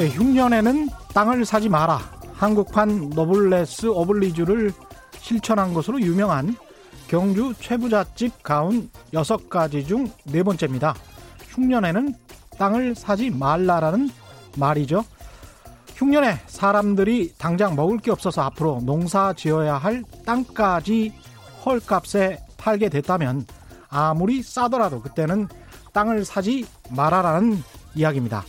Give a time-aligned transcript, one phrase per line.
[0.00, 2.00] 네, 흉년에는 땅을 사지 마라.
[2.32, 4.72] 한국판 노블레스 오블리주를
[5.20, 6.56] 실천한 것으로 유명한
[7.06, 10.94] 경주 최부잣집 가운 여섯 가지 중 네 번째입니다.
[11.50, 12.14] 흉년에는
[12.56, 14.08] 땅을 사지 말라라는
[14.56, 15.04] 말이죠.
[16.00, 21.12] 흉년에 사람들이 당장 먹을 게 없어서 앞으로 농사 지어야 할 땅까지
[21.62, 23.44] 헐값에 팔게 됐다면
[23.90, 25.46] 아무리 싸더라도 그때는
[25.92, 27.62] 땅을 사지 말아라는
[27.94, 28.44] 이야기입니다.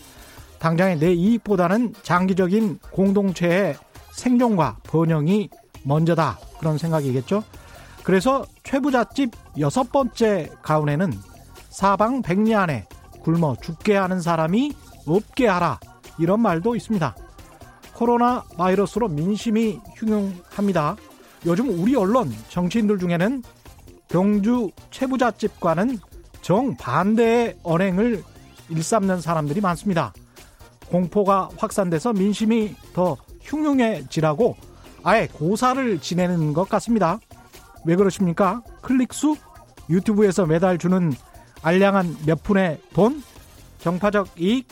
[0.60, 3.76] 당장의 내 이익보다는 장기적인 공동체의
[4.14, 5.50] 생존과 번영이
[5.84, 6.40] 먼저다.
[6.58, 7.44] 그런 생각이겠죠.
[8.06, 11.12] 그래서 최부잣집 여섯 번째 가운에는
[11.70, 12.88] 사방 백리 안에
[13.24, 14.72] 굶어 죽게 하는 사람이
[15.06, 15.82] 없게 하라.
[16.18, 17.14] 이런 말도 있습니다.
[18.02, 20.96] 코로나 바이러스로 민심이 흉흉합니다.
[21.46, 23.44] 요즘 우리 언론, 정치인들 중에는
[24.08, 26.00] 경주 최부잣집과는
[26.42, 28.24] 정반대의 언행을
[28.70, 30.14] 일삼는 사람들이 많습니다.
[30.88, 34.56] 공포가 확산돼서 민심이 더 흉흉해지라고
[35.04, 37.20] 아예 고사를 지내는 것 같습니다.
[37.86, 38.64] 왜 그러십니까?
[38.82, 39.36] 클릭수?
[39.92, 41.14] 유튜브에서 매달 주는
[41.62, 43.22] 알량한 몇 푼의 돈?
[43.78, 44.68] 정파적 이익?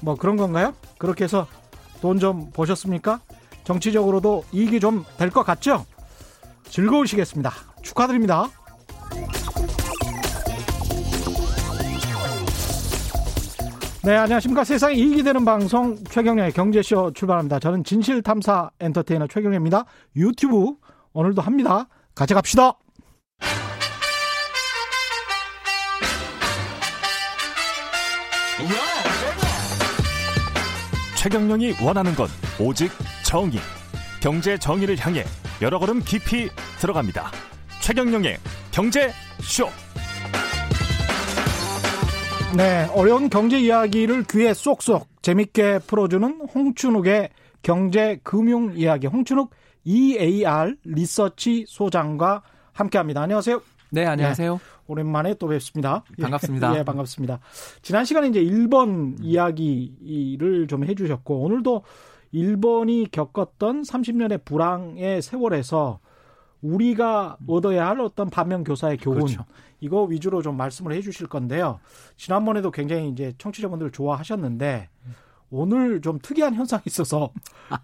[0.00, 0.72] 뭐 그런 건가요?
[0.96, 1.46] 그렇게 해서
[2.00, 3.20] 돈좀 보셨습니까?
[3.64, 5.84] 정치적으로도 이익이 좀 될 것 같죠?
[6.64, 7.52] 즐거우시겠습니다.
[7.82, 8.46] 축하드립니다.
[14.02, 14.64] 네, 안녕하십니까.
[14.64, 17.58] 세상에 이익이 되는 방송 최경련의 경제쇼 출발합니다.
[17.58, 19.84] 저는 진실탐사 엔터테이너 최경련입니다.
[20.16, 20.74] 유튜브
[21.12, 21.86] 오늘도 합니다.
[22.14, 22.72] 같이 갑시다.
[31.20, 32.90] 최경영이 원하는 건 오직
[33.26, 33.58] 정의.
[34.22, 35.22] 경제 정의를 향해
[35.60, 37.30] 여러 걸음 깊이 들어갑니다.
[37.82, 38.38] 최경영의
[38.70, 39.10] 경제
[39.42, 39.66] 쇼.
[42.56, 47.28] 네, 어려운 경제 이야기를 귀에 쏙쏙 재밌게 풀어주는 홍춘욱의
[47.62, 49.06] 경제 금융 이야기.
[49.06, 49.50] 홍춘욱
[49.84, 52.40] EAR 리서치 소장과
[52.72, 53.20] 함께합니다.
[53.20, 53.60] 안녕하세요.
[53.90, 54.54] 네, 안녕하세요.
[54.54, 54.58] 네,
[54.90, 56.02] 오랜만에 또 뵙습니다.
[56.20, 56.74] 반갑습니다.
[56.78, 57.38] 예, 반갑습니다.
[57.80, 61.82] 지난 시간에 이제 일본 이야기를 좀 해주셨고 오늘도
[62.32, 66.00] 일본이 겪었던 30년의 불황의 세월에서
[66.62, 69.44] 우리가 얻어야 할 어떤 반면 교사의 교훈 그렇죠.
[69.80, 71.80] 이거 위주로 좀 말씀을 해주실 건데요.
[72.16, 74.88] 지난번에도 굉장히 이제 청취자분들 좋아하셨는데
[75.50, 77.32] 오늘 좀 특이한 현상이 있어서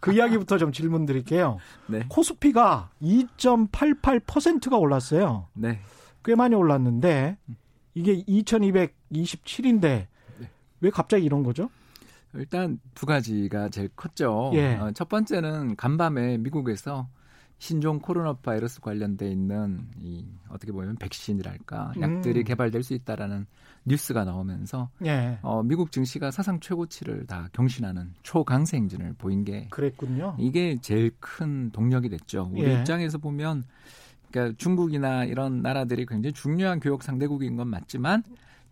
[0.00, 1.58] 그 이야기부터 좀 질문 드릴게요.
[1.86, 2.04] 네.
[2.08, 5.46] 코스피가 2.88%가 올랐어요.
[5.54, 5.80] 네.
[6.26, 7.38] 꽤 많이 올랐는데
[7.94, 10.08] 이게 2227인데 네.
[10.80, 11.70] 왜 갑자기 이런 거죠?
[12.34, 14.50] 일단 두 가지가 제일 컸죠.
[14.54, 14.74] 예.
[14.74, 17.08] 어, 첫 번째는 간밤에 미국에서
[17.58, 22.44] 신종 코로나 바이러스 관련돼 있는 이 어떻게 보면 백신이랄까 약들이 음.
[22.44, 23.46] 개발될 수 있다라는
[23.84, 25.38] 뉴스가 나오면서 예.
[25.42, 30.34] 어, 미국 증시가 사상 최고치를 다 경신하는 초강세 행진을 보인 게 그랬군요.
[30.38, 32.50] 이게 제일 큰 동력이 됐죠.
[32.52, 32.80] 우리 예.
[32.80, 33.62] 입장에서 보면
[34.36, 38.22] 그러니까 중국이나 이런 나라들이 굉장히 중요한 교역 상대국인 건 맞지만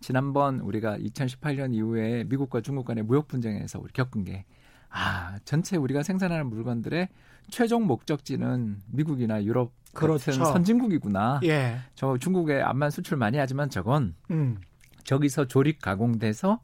[0.01, 4.45] 지난번 우리가 2018년 이후에 미국과 중국 간의 무역 분쟁에서 우리 겪은 게
[4.91, 7.09] 아, 전체 우리가 생산하는 물건들의
[7.49, 10.33] 최종 목적지는 미국이나 유럽 그렇죠.
[10.33, 11.41] 같은 선진국이구나.
[11.45, 11.79] 예.
[11.95, 14.61] 저 중국에 암만 수출 많이 하지만 저건 음.
[15.05, 16.61] 저기서 조립 가공돼서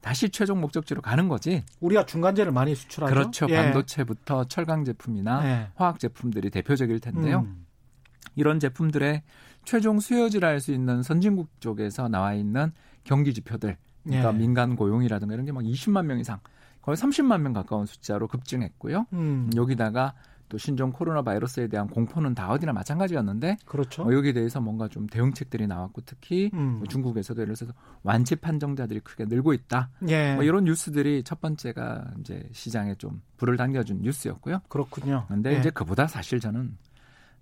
[0.00, 1.64] 다시 최종 목적지로 가는 거지.
[1.80, 3.12] 우리가 중간재를 많이 수출하죠.
[3.12, 3.46] 그렇죠.
[3.48, 3.56] 예.
[3.56, 5.68] 반도체부터 철강 제품이나 예.
[5.74, 7.40] 화학 제품들이 대표적일 텐데요.
[7.40, 7.63] 음.
[8.36, 9.22] 이런 제품들의
[9.64, 12.72] 최종 수요지를 알수 있는 선진국 쪽에서 나와 있는
[13.04, 14.38] 경기 지표들, 그러니까 예.
[14.38, 16.38] 민간 고용이라든가 이런 게 막 20만 명 이상
[16.82, 19.06] 거의 30만 명 가까운 숫자로 급증했고요.
[19.14, 19.50] 음.
[19.56, 20.12] 여기다가
[20.50, 24.02] 또 신종 코로나 바이러스에 대한 공포는 다 어디나 마찬가지였는데 그렇죠.
[24.02, 26.76] 어, 여기에 대해서 뭔가 좀 대응책들이 나왔고 특히 음.
[26.78, 29.88] 뭐 중국에서도 예를 들어서 완치 판정자들이 크게 늘고 있다.
[30.08, 30.34] 예.
[30.34, 34.60] 뭐 이런 뉴스들이 첫 번째가 이제 시장에 좀 불을 당겨준 뉴스였고요.
[34.68, 35.24] 그렇군요.
[35.28, 35.58] 근데 예.
[35.60, 36.76] 이제 그보다 사실 저는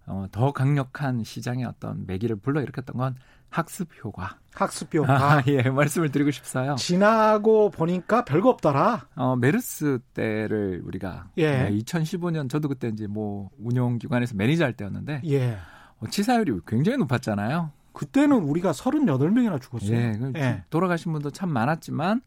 [0.06, 3.16] 어, 더 강력한 시장의 어떤 매기를 불러일으켰던 건
[3.50, 4.38] 학습 효과.
[4.54, 5.36] 학습 효과.
[5.38, 6.74] 아, 예, 말씀을 드리고 싶어요.
[6.76, 9.08] 지나고 보니까 별거 없더라.
[9.14, 11.68] 어, 메르스 때를 우리가 예.
[11.70, 15.58] 2015년 저도 그때 이제 뭐 운영 기관에서 매니저 할 때였는데 예.
[16.00, 17.70] 어, 치사율이 굉장히 높았잖아요.
[17.92, 19.96] 그때는 우리가 38명이나 죽었어요.
[19.96, 20.64] 예, 그 예.
[20.70, 22.22] 돌아가신 분도 참 많았지만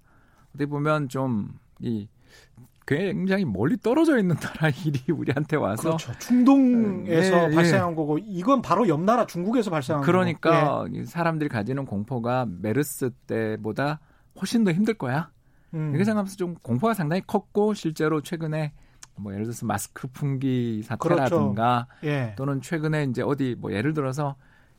[0.50, 2.08] 어떻게 보면 좀이
[2.86, 6.14] 굉장히 멀리 떨어져 있는 나라 일이 우리한테 와서 그렇죠.
[6.20, 7.96] 중동에서 네, 발생한 네.
[7.96, 11.04] 거고 이건 바로 옆 나라 중국에서 발생한 그러니까 거고.
[11.06, 14.00] 사람들이 가지는 공포가 메르스 때보다
[14.40, 15.32] 훨씬 더 힘들 거야.
[15.74, 15.90] 음.
[15.90, 18.74] 이렇게 생각하면서 좀 공포가 상당히 컸고 실제로 최근에
[19.16, 22.16] 뭐 예를 들어서 마스크 품귀 사태라든가 그렇죠.
[22.16, 22.36] 예.
[22.38, 24.36] 또는 최근에 이제 어디 뭐 예를 들어서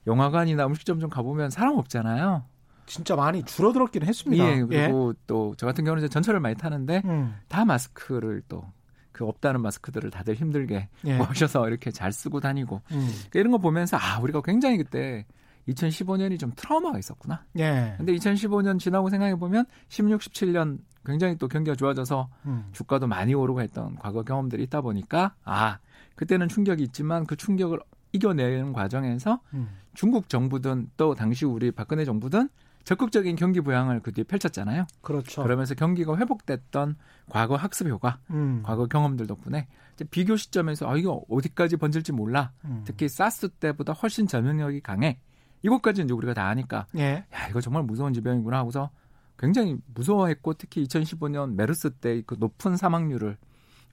[0.07, 2.45] 영화관이나 음식점 좀 가보면 사람 없잖아요.
[2.87, 4.45] 진짜 많이 줄어들었긴 했습니다.
[4.45, 5.21] 예, 그리고 예.
[5.27, 7.37] 또저 같은 경우는 전철을 많이 타는데 음.
[7.49, 8.77] 다 마스크를 또
[9.17, 11.17] 그 없다는 마스크들을 다들 힘들게 예.
[11.17, 13.09] 모셔서 이렇게 잘 쓰고 다니고 음.
[13.09, 15.25] 그러니까 이런 거 보면서 아 우리가 굉장히 그때
[15.69, 17.43] 2015년이 좀 트라우마가 있었구나.
[17.59, 17.95] 예.
[17.97, 22.69] 근데 2015년 지나고 생각해 보면 16, 17년 굉장히 또 경기가 좋아져서 음.
[22.73, 25.79] 주가도 많이 오르고 했던 과거 경험들이 있다 보니까 아
[26.15, 27.81] 그때는 충격이 있지만 그 충격을
[28.13, 29.71] 이겨내는 과정에서 음.
[29.95, 32.51] 중국 정부든 또 당시 우리 박근혜 정부든
[32.87, 34.87] 적극적인 경기 부양을 그 뒤에 펼쳤잖아요.
[35.03, 35.43] 그렇죠.
[35.43, 36.97] 그러면서 경기가 회복됐던
[37.29, 38.63] 과거 학습 효과, 음.
[38.65, 39.67] 과거 경험들 덕분에
[40.11, 42.53] 비교 시점에서 아 이거 어디까지 번질지 몰라.
[42.65, 42.83] 음.
[42.87, 45.19] 특히 사스 때보다 훨씬 전염력이 강해.
[45.63, 47.25] 이것까지 이제 우리가 다 아니까 예.
[47.35, 48.91] 야 이거 정말 무서운 질병이구나 하고서
[49.37, 53.37] 굉장히 무서워했고 특히 2015년 메르스 때 그 높은 사망률을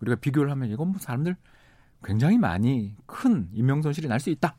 [0.02, 1.36] 우리가 비교를 하면 이건 뭐 사람들
[2.04, 4.56] 굉장히 많이 큰 인명 손실이 날 수 있다.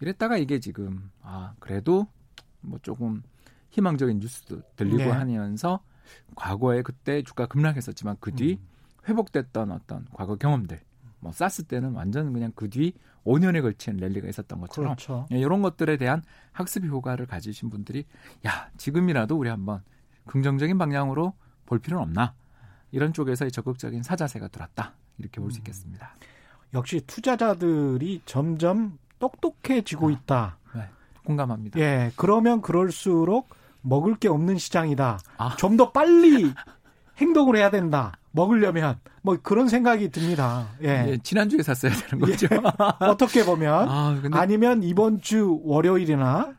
[0.00, 2.06] 이랬다가 이게 지금 아 그래도
[2.60, 3.22] 뭐 조금
[3.74, 5.10] 희망적인 뉴스도 들리고 네.
[5.10, 5.80] 하면서
[6.36, 8.68] 과거에 그때 주가 급락했었지만 그뒤 음.
[9.08, 10.80] 회복됐던 어떤 과거 경험들
[11.20, 12.92] 뭐 사스 때는 완전 그냥 그 뒤
[13.24, 15.26] 5년에 걸친 랠리가 있었던 것처럼 그렇죠.
[15.32, 16.22] 예, 이런 것들에 대한
[16.52, 18.04] 학습 효과를 가지신 분들이
[18.46, 19.82] 야 지금이라도 우리 한번
[20.26, 21.32] 긍정적인 방향으로
[21.66, 22.34] 볼 필요는 없나
[22.92, 25.60] 이런 쪽에서의 적극적인 사자세가 들었다 이렇게 볼수 음.
[25.60, 26.16] 있겠습니다.
[26.74, 30.58] 역시 투자자들이 점점 똑똑해지고 아, 있다.
[30.74, 30.88] 네,
[31.24, 31.80] 공감합니다.
[31.80, 33.48] 예, 그러면 그럴수록
[33.84, 35.18] 먹을 게 없는 시장이다.
[35.36, 35.56] 아.
[35.56, 36.52] 좀더 빨리
[37.18, 38.12] 행동을 해야 된다.
[38.32, 40.68] 먹으려면 뭐 그런 생각이 듭니다.
[40.82, 41.06] 예.
[41.08, 42.48] 예 지난주에 샀어야 되는 거죠.
[42.50, 42.58] 예.
[43.06, 44.36] 어떻게 보면 아, 근데...
[44.36, 46.54] 아니면 이번 주 월요일이나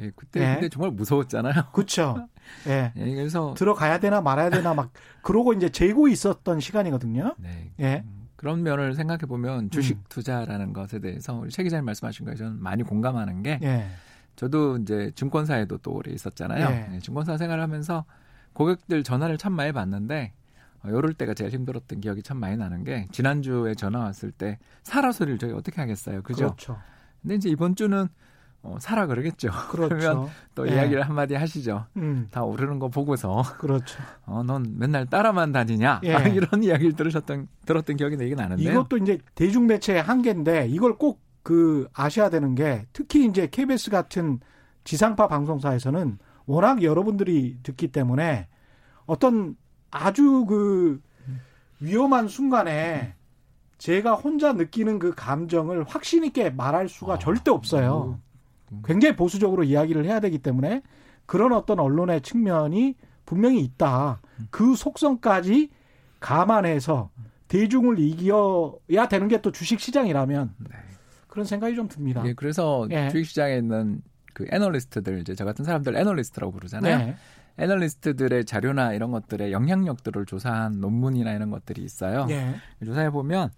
[0.00, 0.54] 예, 그때 예.
[0.54, 1.70] 근데 정말 무서웠잖아요.
[1.72, 2.28] 그렇죠.
[2.68, 2.92] 예.
[2.96, 3.14] 예.
[3.14, 4.90] 그래서 들어가야 되나 말아야 되나 막
[5.22, 7.34] 그러고 이제 재고 있었던 시간이거든요.
[7.38, 7.72] 네.
[7.80, 8.02] 예.
[8.04, 10.04] 음, 그런 면을 생각해 보면 주식 음.
[10.08, 13.86] 투자라는 것에 대해서 우리 최 기자님 말씀하신 거에 저는 많이 공감하는 게 예.
[14.36, 16.66] 저도 이제 증권사에도 또 오래 있었잖아요.
[16.70, 16.88] 예.
[16.92, 18.04] 네, 증권사 생활하면서
[18.52, 20.32] 고객들 전화를 참 많이 받는데
[20.84, 25.12] 어, 요럴 때가 제일 힘들었던 기억이 참 많이 나는 게 지난주에 전화 왔을 때 사라
[25.12, 26.22] 소리를 저희 어떻게 하겠어요.
[26.22, 26.46] 그죠?
[26.46, 26.78] 그렇죠.
[27.22, 28.08] 근데 이제 이번 주는
[28.62, 29.50] 어, 사라 그러겠죠.
[29.70, 29.96] 그렇죠.
[29.96, 30.74] 그러면 또 예.
[30.74, 31.86] 이야기를 한마디 하시죠.
[31.96, 32.28] 음.
[32.30, 33.42] 다 오르는 거 보고서.
[33.58, 34.02] 그렇죠.
[34.24, 36.00] 어, 넌 맨날 따라만 다니냐?
[36.04, 36.14] 예.
[36.34, 38.62] 이런 이야기를 들으셨던, 들었던 기억이 나긴 나는데.
[38.62, 44.40] 이것도 이제 대중매체의 한계인데 이걸 꼭 그 아셔야 되는 게 특히 이제 KBS 같은
[44.82, 48.48] 지상파 방송사에서는 워낙 여러분들이 듣기 때문에
[49.06, 49.54] 어떤
[49.90, 51.00] 아주 그
[51.80, 53.14] 위험한 순간에
[53.76, 58.18] 제가 혼자 느끼는 그 감정을 확신 있게 말할 수가 아, 절대 없어요.
[58.72, 58.82] 음.
[58.84, 60.82] 굉장히 보수적으로 이야기를 해야 되기 때문에
[61.26, 62.96] 그런 어떤 언론의 측면이
[63.26, 64.22] 분명히 있다.
[64.50, 65.70] 그 속성까지
[66.20, 67.10] 감안해서
[67.48, 70.76] 대중을 이겨야 되는 게 또 주식 시장이라면 네.
[71.34, 72.22] 그런 생각이 좀 듭니다.
[72.24, 73.08] 예, 그래서 예.
[73.10, 74.00] 주식 시장에 있는
[74.32, 76.98] 그 애널리스트들 이제 저 같은 사람들 애널리스트라고 부르잖아요.
[76.98, 77.16] 네.
[77.58, 82.26] 애널리스트들의 자료나 이런 것들의 영향력들을 조사한 논문이나 이런 것들이 있어요.
[82.26, 82.54] 네.
[82.84, 83.50] 조사해 보면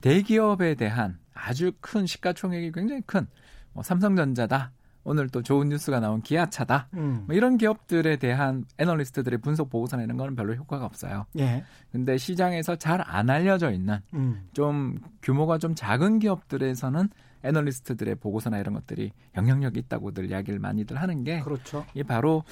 [0.00, 3.26] 대기업에 대한 아주 큰 시가총액이 굉장히 큰
[3.74, 4.72] 뭐 삼성전자다.
[5.04, 6.88] 오늘 또 좋은 뉴스가 나온 기아차다.
[6.94, 7.24] 음.
[7.26, 11.26] 뭐 이런 기업들에 대한 애널리스트들의 분석 보고서 내는 거는 별로 효과가 없어요.
[11.38, 11.64] 예.
[11.92, 14.48] 근데 시장에서 잘 안 알려져 있는 음.
[14.52, 17.08] 좀 규모가 좀 작은 기업들에서는
[17.42, 21.84] 애널리스트들의 보고서나 이런 것들이 영향력이 있다고들 이야기를 많이들 하는 게 그렇죠.
[21.92, 22.42] 이게 바로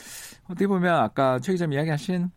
[0.45, 2.31] 어떻게 보면 아까 최 기자님 이야기하신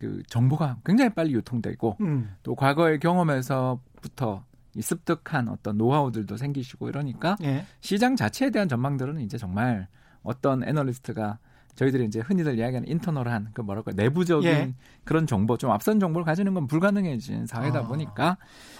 [0.00, 2.34] 그 정보가 굉장히 빨리 유통되고 음.
[2.42, 7.64] 또 과거의 경험에서부터 이 습득한 어떤 노하우들도 생기시고 이러니까 예.
[7.80, 9.88] 시장 자체에 대한 전망들은 이제 정말
[10.22, 11.38] 어떤 애널리스트가
[11.74, 14.74] 저희들이 이제 흔히들 이야기하는 인터널한 그 뭐랄까 내부적인 예.
[15.04, 17.86] 그런 정보 좀 앞선 정보를 가지는 건 불가능해진 사회다 아.
[17.86, 18.36] 보니까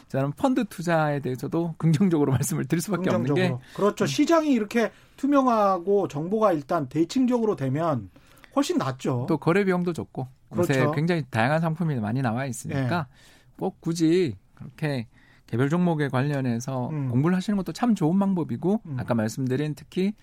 [0.09, 4.07] 저는 펀드 투자에 대해서도 긍정적으로 말씀을 드릴 수밖에 없는 게 그렇죠.
[4.07, 8.11] 시장이 이렇게 투명하고 정보가 일단 대칭적으로 되면
[8.55, 9.27] 훨씬 낫죠.
[9.29, 10.75] 또 거래 비용도 좋고 그렇죠.
[10.75, 13.57] 요새 굉장히 다양한 상품이 많이 나와 있으니까 예.
[13.57, 15.07] 꼭 굳이 그렇게
[15.51, 17.09] 개별 종목에 관련해서 음.
[17.09, 18.97] 공부를 하시는 것도 참 좋은 방법이고 음.
[18.99, 20.15] 아까 말씀드린 특히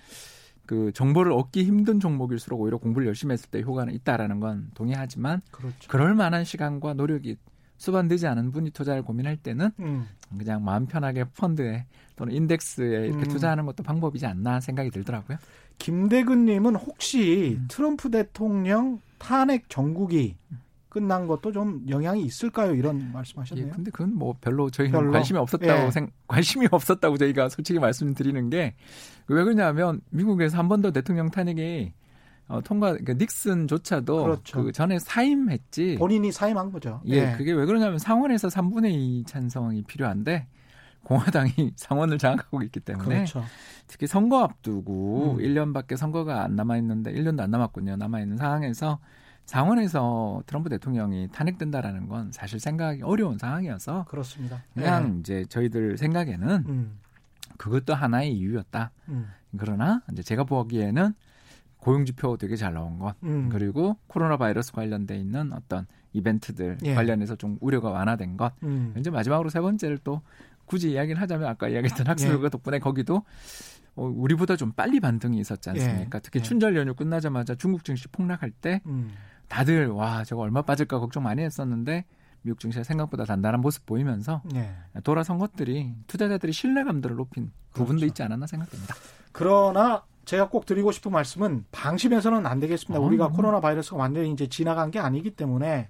[0.65, 5.89] 그 정보를 얻기 힘든 종목일수록 오히려 공부를 열심히 했을 때 효과는 있다라는 건 동의하지만 그렇죠.
[5.89, 7.37] 그럴 만한 시간과 노력이
[7.77, 10.07] 수반되지 않은 분이 투자를 고민할 때는 음.
[10.37, 13.27] 그냥 마음 편하게 펀드에 또는 인덱스에 이렇게 음.
[13.27, 15.37] 투자하는 것도 방법이지 않나 생각이 들더라고요.
[15.77, 17.67] 김대근님은 혹시 음.
[17.69, 20.35] 트럼프 대통령 탄핵 정국이
[20.99, 22.73] 끝난 것도 좀 영향이 있을까요?
[22.73, 23.67] 이런 말씀하셨네요.
[23.67, 25.11] 예, 근데 그건 뭐 별로 저희는 별로?
[25.11, 25.91] 관심이 없었다고 예.
[25.91, 28.75] 생, 관심이 없었다고 저희가 솔직히 말씀드리는 게
[29.29, 31.91] 왜 그러냐면 미국에서 한 번 더 대통령 탄핵이
[32.47, 34.63] 어, 통과 그러니까 닉슨조차도 그렇죠.
[34.63, 37.01] 그 전에 사임했지 본인이 사임한 거죠.
[37.05, 37.35] 예, 네.
[37.37, 40.47] 그게 왜 그러냐면 상원에서 3분의 2 찬성이 필요한데
[41.03, 43.43] 공화당이 상원을 장악하고 있기 때문에 그렇죠.
[43.87, 45.43] 특히 선거 앞두고 음.
[45.43, 47.97] 1년밖에 선거가 안 남아 있는데 1년도 안 남았군요.
[47.97, 48.99] 남아 있는 상황에서
[49.47, 54.61] 상원에서 트럼프 대통령이 탄핵된다라는 건 사실 생각하기 어려운 상황이어서 그렇습니다.
[54.73, 55.19] 그냥 네.
[55.21, 56.99] 이제 저희들 생각에는 음.
[57.57, 58.91] 그것도 하나의 이유였다.
[59.07, 59.27] 음.
[59.57, 61.13] 그러나 이제 제가 보기에는
[61.77, 63.47] 고용지표 되게 잘 나온 것 음.
[63.49, 66.93] 그리고 코로나 바이러스 관련돼 있는 어떤 이벤트들 예.
[66.93, 68.93] 관련해서 좀 우려가 완화된 것 음.
[68.97, 70.21] 이제 마지막으로 세 번째를 또
[70.65, 72.49] 굳이 이야기를 하자면 아까 이야기했던 학생들 예.
[72.49, 73.23] 덕분에 거기도
[73.95, 76.17] 어, 우리보다 좀 빨리 반등이 있었지 않습니까?
[76.17, 76.21] 예.
[76.21, 76.43] 특히 예.
[76.43, 79.11] 춘절 연휴 끝나자마자 중국 증시 폭락할 때 음.
[79.47, 82.05] 다들 와 저거 얼마 빠질까 걱정 많이 했었는데
[82.41, 84.73] 미국 증시가 생각보다 단단한 모습 보이면서 네.
[85.03, 88.05] 돌아선 것들이 투자자들이 신뢰감들을 높인 부분도 그렇죠.
[88.05, 88.95] 있지 않았나 생각됩니다.
[89.31, 92.99] 그러나 제가 꼭 드리고 싶은 말씀은 방심해서는 안 되겠습니다.
[92.99, 93.33] 어, 우리가 음.
[93.33, 95.89] 코로나 바이러스가 완전히 이제 지나간 게 아니기 때문에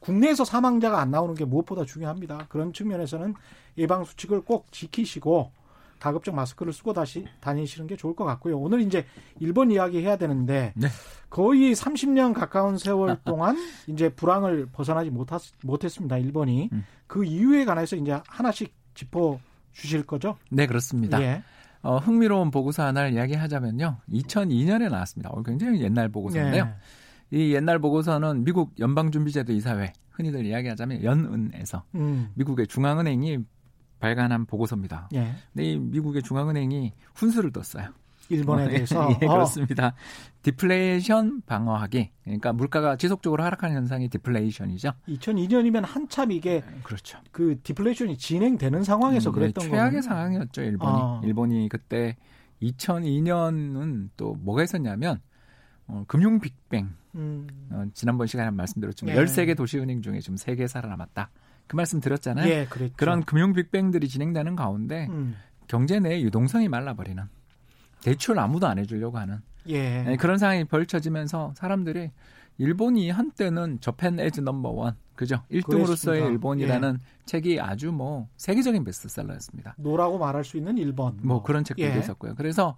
[0.00, 2.46] 국내에서 사망자가 안 나오는 게 무엇보다 중요합니다.
[2.48, 3.34] 그런 측면에서는
[3.78, 5.50] 예방 수칙을 꼭 지키시고
[5.98, 8.58] 가급적 마스크를 쓰고 다시 다니시는 게 좋을 것 같고요.
[8.58, 9.04] 오늘 이제
[9.40, 10.88] 일본 이야기 해야 되는데 네.
[11.30, 16.18] 거의 30년 가까운 세월 동안 이제 불황을 벗어나지 못하, 못했습니다.
[16.18, 16.84] 일본이 음.
[17.06, 19.38] 그 이유에 관해서 이제 하나씩 짚어
[19.72, 20.36] 주실 거죠?
[20.50, 21.20] 네, 그렇습니다.
[21.22, 21.42] 예.
[21.82, 23.98] 어, 흥미로운 보고서 하나를 이야기하자면요.
[24.10, 25.30] 2002년에 나왔습니다.
[25.30, 26.64] 어, 굉장히 옛날 보고서인데요.
[26.64, 26.74] 예.
[27.30, 32.30] 이 옛날 보고서는 미국 연방준비제도 이사회 흔히들 이야기하자면 연은에서 음.
[32.34, 33.38] 미국의 중앙은행이
[34.00, 35.08] 발간한 보고서입니다.
[35.14, 35.32] 예.
[35.52, 37.92] 근데 이 미국의 중앙은행이 훈수를 뒀어요.
[38.30, 39.94] 일본에 어, 대해서 예, 그렇습니다.
[40.42, 42.10] 디플레이션 방어하기.
[42.24, 44.92] 그러니까 물가가 지속적으로 하락하는 현상이 디플레이션이죠.
[45.08, 47.18] 2002년이면 한참 이게 네, 그렇죠.
[47.32, 49.74] 그 디플레이션이 진행되는 상황에서 음, 네, 그랬던 거예요.
[49.76, 50.02] 최악의 거군요.
[50.02, 50.92] 상황이었죠, 일본이.
[50.94, 51.20] 아.
[51.24, 52.16] 일본이 그때
[52.62, 55.20] 2002년은 또 뭐가 있었냐면
[55.86, 56.90] 어, 금융 빅뱅.
[57.14, 57.46] 음.
[57.70, 59.24] 어, 지난번 시간에 말씀드렸지만 예.
[59.24, 61.30] 13개 도시은행 중에 지금 3개 살아남았다.
[61.68, 62.48] 그 말씀 드렸잖아요.
[62.48, 62.94] 예, 그랬죠.
[62.96, 65.36] 그런 금융 빅뱅들이 진행되는 가운데 음.
[65.68, 67.22] 경제 내 유동성이 말라버리는
[68.02, 70.02] 대출 아무도 안 해주려고 하는 예.
[70.02, 72.10] 네, 그런 상황이 펼쳐지면서 사람들이
[72.56, 77.24] 일본이 한때는 Japan as Number One 그죠 1등으로서의 일본이라는 예.
[77.26, 79.74] 책이 아주 뭐 세계적인 베스트셀러였습니다.
[79.78, 82.00] No라고 말할 수 있는 일본 뭐, 뭐 그런 책들도 예.
[82.00, 82.34] 있었고요.
[82.34, 82.76] 그래서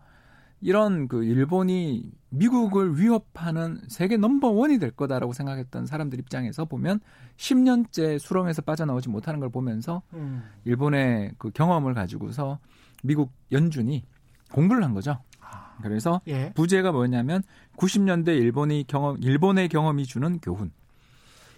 [0.61, 7.01] 이런 그 일본이 미국을 위협하는 세계 넘버 원이 될 거다라고 생각했던 사람들 입장에서 보면
[7.37, 10.45] 10년째 수렁에서 빠져나오지 못하는 걸 보면서 음.
[10.65, 12.59] 일본의 그 경험을 가지고서
[13.03, 14.05] 미국 연준이
[14.53, 15.19] 공부를 한 거죠.
[15.41, 15.77] 아.
[15.83, 16.53] 그래서 예.
[16.55, 17.43] 부제가 뭐냐면
[17.77, 20.73] 90년대 일본이 경험 일본의 경험이 주는 교훈.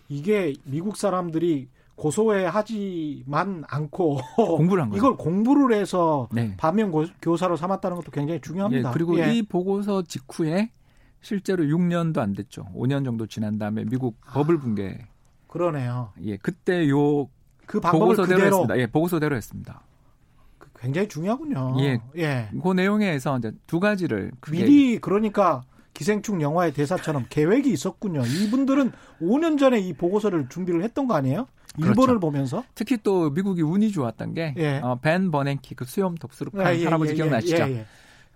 [0.09, 4.19] 이게 미국 사람들이 고소해 하지만 않고
[4.57, 4.99] 공부를 한 거예요.
[4.99, 6.55] 이걸 공부를 해서 네.
[6.57, 8.89] 반면 교사로 삼았다는 것도 굉장히 중요합니다.
[8.89, 9.33] 예, 그리고 예.
[9.35, 10.71] 이 보고서 직후에
[11.21, 12.67] 실제로 6년도 안 됐죠.
[12.75, 15.07] 5년 정도 지난 다음에 미국 아, 버블 붕괴.
[15.47, 16.13] 그러네요.
[16.25, 17.29] 예, 그때 요
[17.67, 18.45] 그 보고서대로 그대로.
[18.57, 18.79] 했습니다.
[18.79, 19.81] 예, 보고서대로 했습니다.
[20.59, 21.77] 그 굉장히 중요하군요.
[21.81, 22.49] 예, 예.
[22.63, 25.63] 그 내용에서 이제 두 가지를 미리 그러니까
[25.95, 28.23] 기생충 영화의 대사처럼 계획이 있었군요.
[28.27, 31.47] 이분들은 5년 전에 이 보고서를 준비를 했던 거 아니에요?
[31.79, 32.21] 일본을 그렇죠.
[32.21, 34.81] 보면서 특히 또 미국이 운이 좋았던 게 벤 예.
[34.83, 37.57] 어, 버냉키 그 수염 덥수룩한 아, 예, 할아버지 예, 기억나시죠?
[37.57, 37.87] 예, 예.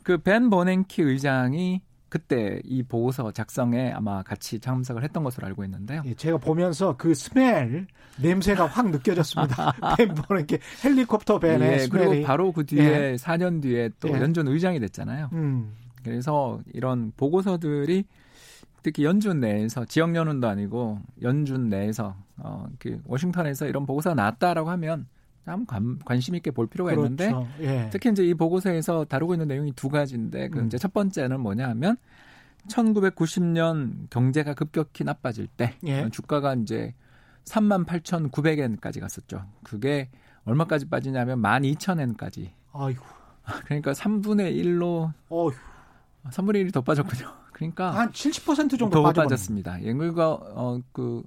[0.02, 6.02] 그 벤 버냉키 의장이 그때 이 보고서 작성에 아마 같이 참석을 했던 것으로 알고 있는데요.
[6.07, 7.87] 예, 제가 보면서 그 smell
[8.19, 9.73] 냄새가 확 느껴졌습니다.
[9.99, 12.07] 벤 버냉키 헬리콥터 벤의 예, smell이.
[12.09, 15.31] 그리고 바로 그 뒤에 4년 뒤에 또 연준 의장이 됐잖아요.
[15.33, 15.75] 음.
[16.02, 18.05] 그래서 이런 보고서들이
[18.87, 25.09] 특히 연준 내에서 지역 연운도 아니고 연준 내에서 어, 그 워싱턴에서 이런 보고서가 나왔다라고 하면
[25.45, 27.07] 참 관, 관심 있게 볼 필요가 그렇죠.
[27.07, 27.90] 있는데 예.
[27.90, 30.66] 특히 이제 이 보고서에서 다루고 있는 내용이 두 가지인데 그 음.
[30.66, 31.97] 이제 첫 번째는 뭐냐 하면
[32.69, 36.09] 1990년 경제가 급격히 나빠질 때 예.
[36.09, 36.95] 주가가 이제
[37.45, 39.47] 3만 8,900엔까지 갔었죠.
[39.64, 40.11] 그게
[40.45, 42.50] 얼마까지 빠지냐면 12,000엔까지.
[42.73, 43.05] 아이고.
[43.64, 45.50] 그러니까 3분의 1로 어휴.
[46.31, 47.46] 3분의 1이 더 빠졌군요.
[47.57, 49.83] 그러니까 한 70% 정도 더 빠졌습니다.
[49.83, 51.23] 예물가 어그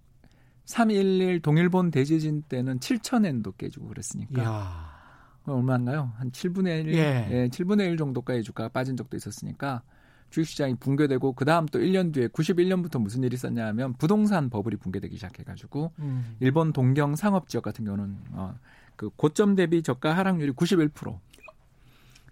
[0.66, 4.44] 3.11 동일본 대지진 때는 7천엔도 깨지고 그랬으니까.
[4.44, 5.00] 야.
[5.48, 6.12] 얼마인가요?
[6.18, 7.28] 한 7분의 1, 예.
[7.32, 9.82] 예, 7분의 1 정도까지 주가가 빠진 적도 있었으니까
[10.30, 15.16] 주식시장이 붕괴되고 그 다음 또 1년 뒤에 91년부터 무슨 일이 있었냐 하면 부동산 버블이 붕괴되기
[15.16, 16.36] 시작해 가지고 음.
[16.40, 18.54] 일본 동경 상업 지역 같은 경우는 어,
[18.96, 21.18] 그 고점 대비 저가 하락률이 91%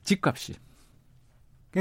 [0.04, 0.54] 집값이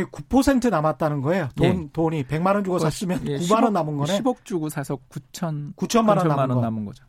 [0.05, 1.49] 9% 남았다는 거예요.
[1.55, 1.89] 돈 예.
[1.93, 4.21] 돈이 100만 원 주고 샀으면 예, 9만 원 남은 거네.
[4.21, 7.05] 10억 주고 사서 9천 9천만 원, 남은, 원 남은 거죠.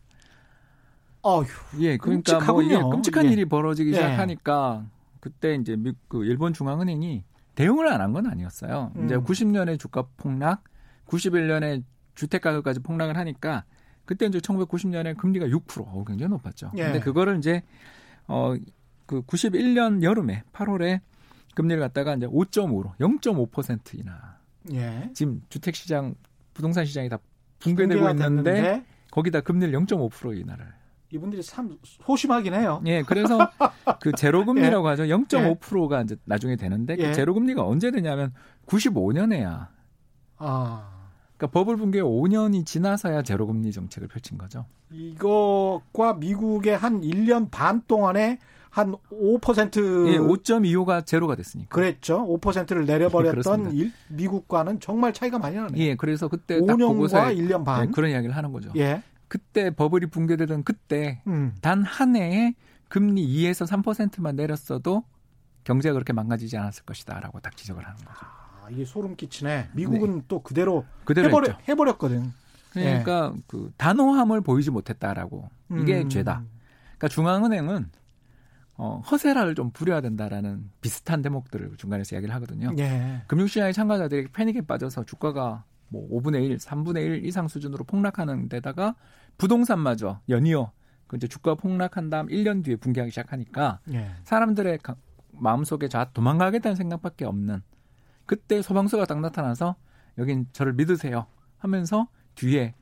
[1.22, 1.46] 어휴.
[1.80, 2.52] 예, 그러니까 끔찍하군요.
[2.52, 3.30] 뭐 이게 끔찍한 예.
[3.32, 3.94] 일이 벌어지기 예.
[3.94, 4.86] 시작하니까
[5.20, 7.24] 그때 이제 미, 그 일본 중앙은행이
[7.56, 8.92] 대응을 안 한 건 아니었어요.
[8.96, 9.04] 음.
[9.06, 10.62] 이제 90년의 주가 폭락
[11.06, 11.82] 91년에
[12.14, 13.64] 주택 가격까지 폭락을 하니까
[14.04, 16.70] 그때 이제 1990년에 금리가 6% 어, 굉장히 높았죠.
[16.76, 16.84] 예.
[16.84, 17.62] 근데 그거를 이제
[18.26, 21.00] 어그 91년 여름에 8월에
[21.58, 24.36] 금리를 갖다가 이제 5.5로 0.5% 인하.
[24.72, 25.10] 예.
[25.12, 26.14] 지금 주택 시장
[26.54, 27.18] 부동산 시장이 다
[27.58, 30.66] 붕괴되고 있는데 됐는데 거기다 금리를 0.5% 인하를.
[31.10, 32.80] 이분들이 참 소심하긴 해요.
[32.86, 33.38] 예, 그래서
[34.00, 35.02] 그 제로 금리라고 하죠.
[35.04, 37.12] 0.5%가 이제 나중에 되는데 그 예.
[37.12, 38.32] 제로 금리가 언제 되냐면
[38.66, 39.66] 95년에야.
[40.36, 40.90] 아.
[41.36, 44.64] 그러니까 버블 붕괴 5년이 지나서야 제로 금리 정책을 펼친 거죠.
[44.92, 48.38] 이것과 미국의 한 1년 반 동안에
[48.70, 51.74] 한 5% 예, 5.25가 제로가 됐으니까.
[51.74, 52.26] 그랬죠.
[52.26, 53.72] 5%를 내려버렸던.
[53.72, 55.76] 일, 미국과는 정말 차이가 많이 나네요.
[55.82, 57.88] 예, 그래서 그때 딱 5년과 보고서 1년 반.
[57.88, 58.70] 예, 그런 이야기를 하는 거죠.
[58.76, 59.02] 예.
[59.28, 61.54] 그때 버블이 붕괴되던 그때 음.
[61.60, 62.54] 단한 해에
[62.88, 65.04] 금리 2에서 3%만 내렸어도
[65.64, 68.18] 경제가 그렇게 망가지지 않았을 것이다라고 딱 지적을 하는 거죠.
[68.20, 69.70] 아, 이게 소름 끼치네.
[69.74, 71.62] 미국은 또 그대로, 그대로 해버려, 했죠.
[71.68, 72.32] 해버렸거든.
[72.72, 75.48] 그러니까 그 단호함을 보이지 못했다라고
[75.80, 76.08] 이게 음.
[76.08, 76.42] 죄다.
[76.96, 77.90] 그러니까 중앙은행은
[78.80, 82.72] 어, 허세라를 좀 부려야 된다라는 비슷한 대목들을 중간에서 이야기를 하거든요.
[82.78, 83.22] 예.
[83.26, 88.94] 금융시장의 참가자들이 패닉에 빠져서 주가가 뭐 5분의 1, 3분의 1 이상 수준으로 폭락하는 데다가
[89.36, 90.70] 부동산마저 연이어
[91.08, 94.10] 그 이제 주가 폭락한 다음 1년 뒤에 붕괴하기 시작하니까 예.
[94.24, 94.96] 사람들의 가-
[95.32, 97.62] 마음속에 자 도망가겠다는 생각밖에 없는
[98.26, 99.76] 그때 소방서가 딱 나타나서
[100.18, 102.74] 여긴 저를 믿으세요 하면서 뒤에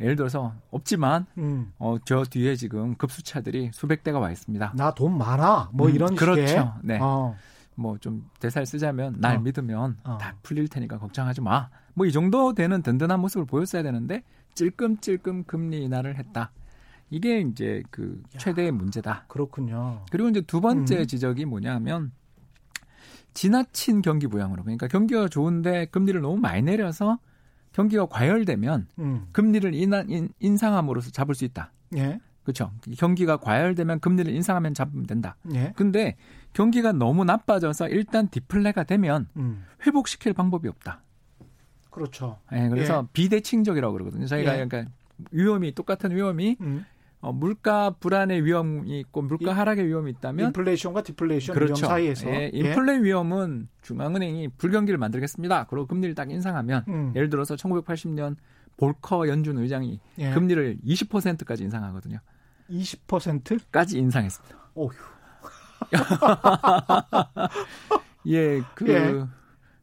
[0.00, 1.72] 예를 들어서 없지만 음.
[1.78, 4.72] 어, 저 뒤에 지금 급수차들이 수백 대가 와 있습니다.
[4.76, 5.70] 나 돈 많아.
[5.72, 6.46] 뭐 음, 이런 그렇죠.
[6.46, 6.70] 식의.
[6.82, 6.98] 네.
[7.00, 7.36] 어.
[7.76, 9.40] 뭐좀 대사를 쓰자면 날 어.
[9.40, 10.18] 믿으면 어.
[10.18, 11.68] 다 풀릴 테니까 걱정하지 마.
[11.94, 14.22] 뭐 이 정도 되는 든든한 모습을 보였어야 되는데
[14.54, 16.50] 찔끔찔끔 금리 인하를 했다.
[17.10, 19.24] 이게 이제 그 최대의 문제다.
[19.28, 20.04] 그렇군요.
[20.10, 21.06] 그리고 이제 두 번째 음.
[21.06, 22.12] 지적이 뭐냐면
[23.34, 27.18] 지나친 경기 부양으로 그러니까 경기가 좋은데 금리를 너무 많이 내려서
[27.72, 29.26] 경기가 과열되면 음.
[29.32, 31.72] 금리를 인하, 인, 인상함으로써 잡을 수 있다.
[31.96, 32.20] 예.
[32.42, 32.72] 그렇죠.
[32.96, 35.36] 경기가 과열되면 금리를 인상하면 잡으면 된다.
[35.54, 35.72] 예.
[35.76, 36.16] 근데
[36.52, 39.64] 경기가 너무 나빠져서 일단 디플레가 되면 음.
[39.86, 41.02] 회복시킬 방법이 없다.
[41.90, 42.38] 그렇죠.
[42.52, 44.26] 예, 그래서 비대칭적이라고 그러거든요.
[44.26, 44.64] 저희가 예.
[44.64, 44.90] 그러니까
[45.30, 46.84] 위험이 똑같은 위험이 음.
[47.22, 51.74] 어, 물가 불안의 위험이 있고 물가 이- 하락의 위험이 있다면 인플레이션과 디플레이션 그렇죠.
[51.74, 55.66] 위험 사이에서 예, 인플레 위험은 중앙은행이 불경기를 만들겠습니다.
[55.68, 57.12] 그리고 금리를 딱 인상하면 음.
[57.14, 58.36] 예를 들어서 1980년
[58.78, 60.30] 볼커 연준 의장이 예.
[60.30, 62.18] 금리를 20%까지 인상하거든요.
[62.70, 63.60] 20%?
[63.70, 64.56] 까지 인상했습니다.
[64.74, 64.90] 오휴.
[68.26, 69.24] 예, 그, 예.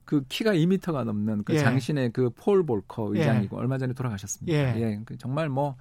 [0.06, 1.60] 그 키가 2미터가 넘는 그 예.
[1.60, 3.20] 장신의 그 폴 볼커 예.
[3.20, 4.58] 의장이고 얼마 전에 돌아가셨습니다.
[4.58, 4.82] 예.
[4.82, 5.02] 예.
[5.06, 5.76] 그 정말 뭐 하-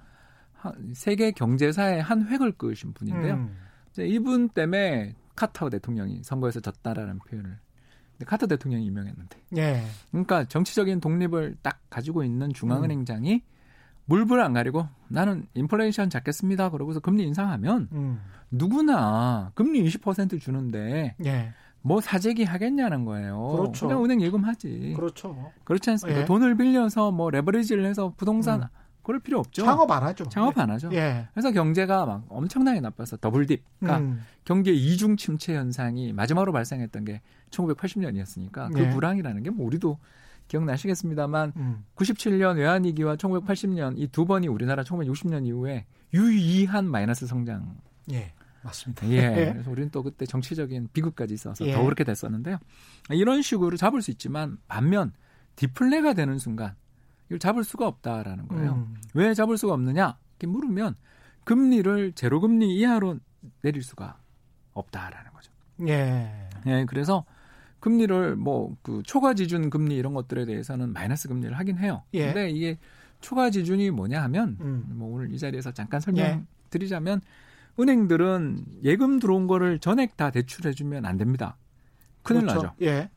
[0.93, 3.35] 세계 경제사의 한 획을 그으신 분인데요.
[3.35, 3.57] 음.
[3.99, 7.57] 이분 때문에 카터 대통령이 선거에서 졌다라는 표현을.
[8.17, 9.37] 근데 카터 대통령이 유명했는데.
[9.57, 9.83] 예.
[10.11, 12.53] 그러니까 정치적인 독립을 딱 가지고 있는 음.
[12.53, 13.43] 중앙은행장이
[14.05, 16.69] 물불 안 가리고 나는 인플레이션 잡겠습니다.
[16.69, 18.21] 그러고서 금리 인상하면 음.
[18.49, 21.53] 누구나 금리 20% 주는데 예.
[21.81, 23.55] 뭐 사재기 하겠냐는 거예요.
[23.57, 23.87] 그렇죠.
[23.87, 24.93] 냥 은행 예금하지.
[24.95, 25.51] 그렇죠.
[25.63, 26.21] 그렇지 않습니까?
[26.21, 26.25] 예.
[26.25, 28.67] 돈을 빌려서 뭐 레버리지를 해서 부동산 음.
[29.07, 29.63] 그럴 필요 없죠.
[29.63, 30.25] 창업 안 하죠.
[30.27, 30.89] 창업 안 하죠.
[30.91, 31.29] 예.
[31.33, 33.63] 그래서 경제가 막 엄청나게 나빠서 더블딥.
[33.79, 34.21] 그러니까 음.
[34.43, 38.89] 경기의 이중 침체 현상이 마지막으로 발생했던 게 1980년이었으니까 그 예.
[38.89, 39.97] 불황이라는 게 뭐 우리도
[40.49, 41.85] 기억나시겠습니다만 음.
[41.95, 47.77] 97년 외환위기와 1980년 이 두 번이 우리나라 1960년 이후에 유의한 마이너스 성장.
[48.11, 48.33] 예.
[48.63, 49.07] 맞습니다.
[49.09, 49.21] 예.
[49.53, 51.71] 그래서 우리는 또 그때 정치적인 비극까지 있어서 예.
[51.73, 52.57] 더 그렇게 됐었는데요.
[53.11, 55.13] 이런 식으로 잡을 수 있지만 반면
[55.55, 56.75] 디플레가 되는 순간
[57.27, 58.73] 이걸 잡을 수가 없다라는 거예요.
[58.73, 58.95] 음.
[59.13, 60.17] 왜 잡을 수가 없느냐?
[60.31, 60.95] 이렇게 물으면
[61.43, 63.19] 금리를 제로 금리 이하로
[63.61, 64.17] 내릴 수가
[64.73, 65.51] 없다라는 거죠.
[65.87, 66.49] 예.
[66.65, 67.25] 예, 그래서
[67.79, 72.03] 금리를 뭐 그 초과 지준 금리 이런 것들에 대해서는 마이너스 금리를 하긴 해요.
[72.13, 72.27] 예.
[72.27, 72.77] 근데 이게
[73.21, 74.85] 초과 지준이 뭐냐 하면 음.
[74.95, 76.41] 뭐 오늘 이 자리에서 잠깐 예.
[76.71, 77.21] 설명드리자면
[77.79, 81.57] 은행들은 예금 들어온 거를 전액 다 대출해 주면 안 됩니다.
[82.23, 82.61] 큰일 그렇죠.
[82.61, 82.75] 나죠.
[82.81, 83.09] 예.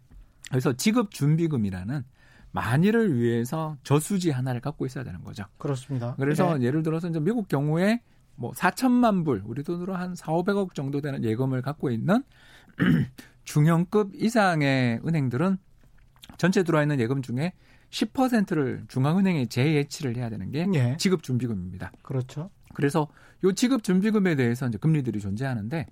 [0.48, 2.04] 그래서 지급 준비금이라는
[2.52, 5.44] 만일을 위해서 저수지 하나를 갖고 있어야 되는 거죠.
[5.58, 6.14] 그렇습니다.
[6.18, 6.64] 그래서 예.
[6.64, 6.70] 예.
[6.70, 8.02] 를 들어서 이제 미국 경우에
[8.34, 12.22] 뭐 4천만 불, 우리 돈으로 한 4, 500억 정도 되는 예금을 갖고 있는
[13.44, 15.58] 중형급 이상의 은행들은
[16.38, 17.52] 전체 들어와 있는 예금 중에
[17.90, 20.96] 10%를 중앙은행에 재예치를 해야 되는 게 예.
[20.96, 21.92] 지급 준비금입니다.
[22.02, 22.50] 그렇죠.
[22.72, 23.08] 그래서
[23.44, 25.86] 요 지급 준비금에 대해서 이제 금리들이 존재하는데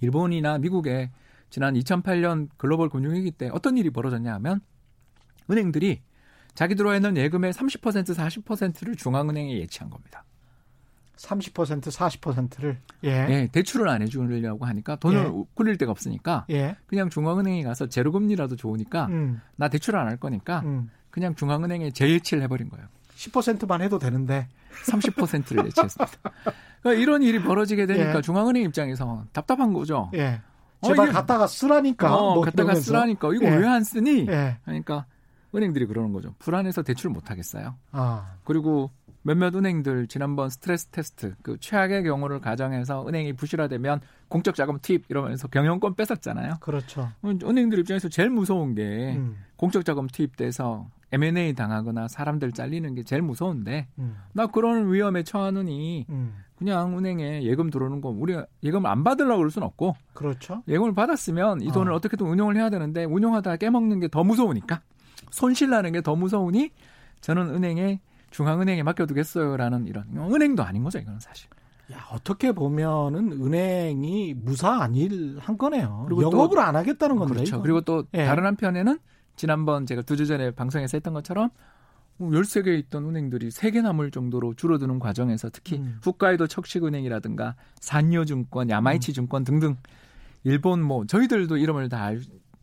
[0.00, 1.10] 일본이나 미국의
[1.48, 4.60] 지난 2008년 글로벌 금융위기 때 어떤 일이 벌어졌냐 하면
[5.50, 6.02] 은행들이
[6.54, 10.24] 자기 들어와 있는 예금의 30% 40%를 중앙은행에 예치한 겁니다.
[11.16, 13.10] 30% 40%를 예.
[13.30, 15.44] 예, 대출을 안 해주려고 하니까 돈을 예.
[15.54, 16.76] 굴릴 데가 없으니까 예.
[16.86, 19.40] 그냥 중앙은행에 가서 제로금리라도 좋으니까 음.
[19.56, 20.90] 나 대출 안 할 거니까 음.
[21.10, 22.86] 그냥 중앙은행에 재예치를 해버린 거예요.
[23.16, 24.48] 10%만 해도 되는데
[24.90, 26.16] 30%를 예치했습니다.
[26.82, 28.20] 그러니까 이런 일이 벌어지게 되니까 예.
[28.20, 30.10] 중앙은행 입장에서 답답한 거죠.
[30.14, 30.40] 예.
[30.84, 32.16] 제발 어, 갖다가 쓰라니까.
[32.16, 33.28] 어, 뭐 갖다가 쓰라니까.
[33.34, 33.50] 이거 예.
[33.56, 34.26] 왜안 쓰니?
[34.28, 34.56] 예.
[34.64, 35.06] 그러니까
[35.54, 36.34] 은행들이 그러는 거죠.
[36.38, 37.74] 불안해서 대출 못 하겠어요.
[37.92, 38.34] 아.
[38.44, 38.90] 그리고
[39.22, 45.46] 몇몇 은행들 지난번 스트레스 테스트 그 최악의 경우를 가정해서 은행이 부실화되면 공적 자금 투입 이러면서
[45.48, 46.54] 경영권 뺏었잖아요.
[46.60, 47.10] 그렇죠.
[47.24, 49.36] 은행들 입장에서 제일 무서운 게 음.
[49.56, 54.16] 공적 자금 투입돼서 M&A 당하거나 사람들 잘리는 게 제일 무서운데 음.
[54.32, 56.34] 나 그런 위험에 처하느니 음.
[56.56, 60.62] 그냥 은행에 예금 들어오는 거 우리가 예금을 안 받으려고 그럴 수는 없고 그렇죠.
[60.66, 61.96] 예금을 받았으면 이 돈을 어.
[61.96, 64.80] 어떻게든 운용을 해야 되는데 운용하다가 깨먹는 게 더 무서우니까
[65.32, 66.70] 손실 나는 게 더 무서우니
[67.20, 71.48] 저는 은행에 중앙은행에 맡겨두겠어요라는 이런 은행도 아닌 거죠 이거는 사실.
[71.92, 76.04] 야, 어떻게 보면은 은행이 무사한 일한 거네요.
[76.06, 77.34] 그리고 영업을 또, 안 하겠다는 건데.
[77.34, 77.56] 그렇죠.
[77.56, 77.62] 이거.
[77.62, 78.24] 그리고 또 예.
[78.24, 78.98] 다른 한편에는
[79.36, 81.50] 지난번 제가 두 주 전에 방송에서 했던 것처럼
[82.20, 85.98] 13개 있던 은행들이 3개 남을 정도로 줄어드는 과정에서 특히 음.
[86.06, 89.14] 홋카이도 척식은행이라든가 산요증권, 야마이치 음.
[89.14, 89.76] 증권 등등
[90.44, 92.10] 일본 뭐 저희들도 이름을 다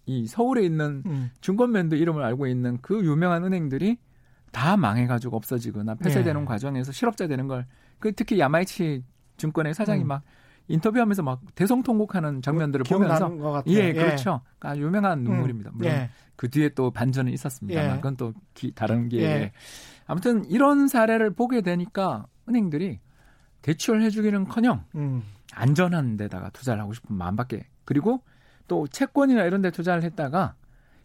[0.10, 1.32] 이 서울에 있는 음.
[1.42, 3.98] 증권맨도 이름을 알고 있는 그 유명한 은행들이
[4.52, 6.46] 다 망해가지고 없어지거나 폐쇄되는 네.
[6.46, 7.66] 과정에서 실업자 되는 걸
[8.00, 9.04] 그 특히 야마이치
[9.38, 10.08] 증권의 사장이 음.
[10.08, 10.24] 막
[10.68, 14.42] 인터뷰하면서 막 대성통곡하는 장면들을 보면서 예, 예, 그렇죠.
[14.60, 15.72] 아, 유명한 눈물입니다.
[15.74, 16.10] 물론 예.
[16.36, 17.96] 그 뒤에 또 반전은 있었습니다만 예.
[17.96, 19.52] 그건 또 기, 다른 기회에 예.
[20.06, 23.00] 아무튼 이런 사례를 보게 되니까 은행들이
[23.62, 25.24] 대출을 해주기는커녕 음.
[25.54, 28.22] 안전한 데다가 투자를 하고 싶은 마음밖에 그리고
[28.70, 30.56] 또 채권이나 이런 데 투자를 했다가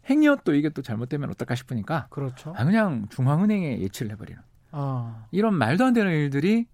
[0.08, 2.54] 행여 또 이게 또 잘못되면 어떨까 싶으니까 그렇죠.
[2.56, 5.26] 아, 그냥 중앙은행에 예치를 해버리는 아.
[5.32, 6.66] 이런 말도 안 되는 일들이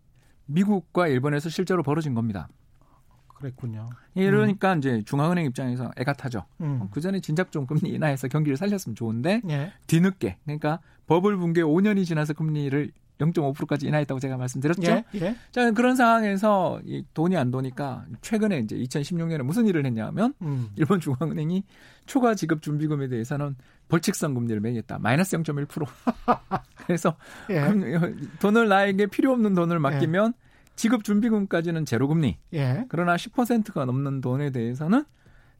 [0.46, 2.48] 미국과 일본에서 실제로 벌어진 겁니다.
[3.28, 3.88] 그랬군요.
[4.14, 4.78] 이러니까 음.
[4.78, 6.44] 이제 중앙은행 입장에서 애가 타죠.
[6.60, 6.80] 음.
[6.82, 9.72] 어, 그 전에 진작 좀 금리 인하해서 경기를 살렸으면 좋은데 예.
[9.86, 14.90] 뒤늦게 그러니까 버블 붕괴 5년이 지나서 금리를 0.5%까지 인하했다고 제가 말씀드렸죠.
[14.90, 15.36] 예, 예.
[15.50, 20.70] 자, 그런 상황에서 이 돈이 안 도니까 최근에 이제 2016년에 무슨 일을 했냐면 음.
[20.76, 21.64] 일본 중앙은행이
[22.06, 23.56] 초과 지급 준비금에 대해서는
[23.88, 24.98] 벌칙성 금리를 매겼다.
[24.98, 25.86] 마이너스 0.1%.
[26.86, 27.16] 그래서
[27.50, 27.62] 예.
[28.40, 30.50] 돈을 나에게 필요 없는 돈을 맡기면 예.
[30.76, 32.38] 지급 준비금까지는 제로 금리.
[32.54, 32.86] 예.
[32.88, 35.04] 그러나 10%가 넘는 돈에 대해서는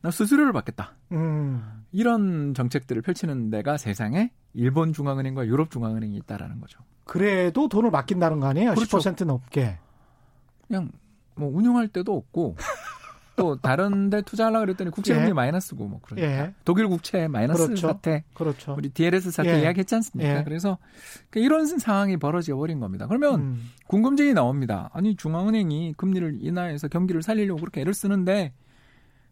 [0.02, 0.94] 나 수수료를 받겠다.
[1.12, 1.84] 음.
[1.92, 6.80] 이런 정책들을 펼치는 데가 세상에 일본 중앙은행과 유럽 중앙은행이 있다라는 거죠.
[7.10, 8.74] 그래도 돈을 맡긴다는 거 아니에요?
[8.74, 8.98] 그렇죠.
[8.98, 9.78] 10% 넘게.
[10.68, 10.92] 그냥
[11.34, 12.54] 뭐 운용할 때도 없고
[13.34, 15.32] 또 다른 데 투자하려고 그랬더니 국채금리 예.
[15.32, 16.30] 마이너스고 뭐 그러니까.
[16.30, 16.54] 예.
[16.64, 17.88] 독일 국채 마이너스 그렇죠.
[17.88, 18.22] 사태.
[18.32, 18.76] 그렇죠.
[18.78, 19.62] 우리 DLS 사태 예.
[19.62, 20.38] 이야기했지 않습니까?
[20.38, 20.44] 예.
[20.44, 20.78] 그래서
[21.30, 23.08] 그 이런 상황이 벌어져 버린 겁니다.
[23.08, 23.70] 그러면 음.
[23.88, 24.88] 궁금증이 나옵니다.
[24.92, 28.52] 아니 중앙은행이 금리를 인하해서 경기를 살리려고 그렇게 애를 쓰는데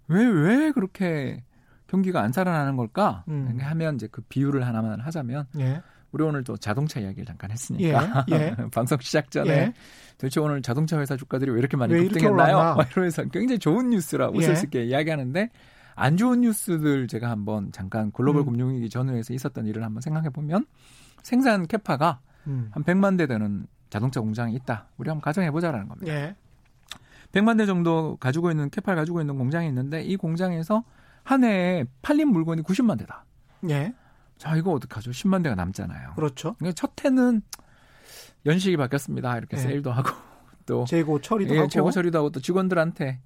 [0.09, 1.45] 왜왜 그렇게
[1.87, 3.23] 경기가 안 살아나는 걸까?
[3.29, 3.57] 음.
[3.61, 5.81] 하면 이제 그 비유를 하나만 하자면 예.
[6.13, 8.57] 우리 오늘 또 자동차 이야기를 잠깐 했으니까 예, 예.
[8.73, 9.75] 방송 시작 전에 예.
[10.17, 12.77] 도대체 오늘 자동차 회사 주가들이 왜 이렇게 많이 왜 급등했나요?
[12.91, 15.51] 이러면서 굉장히 좋은 뉴스라 웃을 수 있게 이야기하는데
[15.95, 18.53] 안 좋은 뉴스들 제가 한번 잠깐 글로벌 음.
[18.53, 20.65] 금융위기 전후에서 있었던 일을 한번 생각해 보면
[21.23, 22.71] 생산 캐파가 음.
[22.73, 24.87] 한 100만 대 되는 자동차 공장이 있다.
[24.97, 26.13] 우리 한번 가정해 보자라는 겁니다.
[26.13, 26.37] 예.
[27.33, 30.85] 100만 대 정도 가지고 있는 캐파를 가지고 있는 공장이 있는데 이 공장에서
[31.25, 33.25] 한 해에 팔린 물건이 90만 대다.
[33.69, 33.93] 예.
[34.39, 35.11] 자, 이거 어떡하죠?
[35.11, 36.15] 10만 대가 남잖아요.
[36.15, 36.55] 그렇죠.
[36.59, 37.43] 그러니까 첫 해는
[38.47, 39.37] 연식이 바뀌었습니다.
[39.39, 39.63] 이렇게 네.
[39.63, 40.11] 세일도 하고
[40.67, 43.21] 또 재고 처리도 예, 하고 재고 처리도 하고 또 직원들한테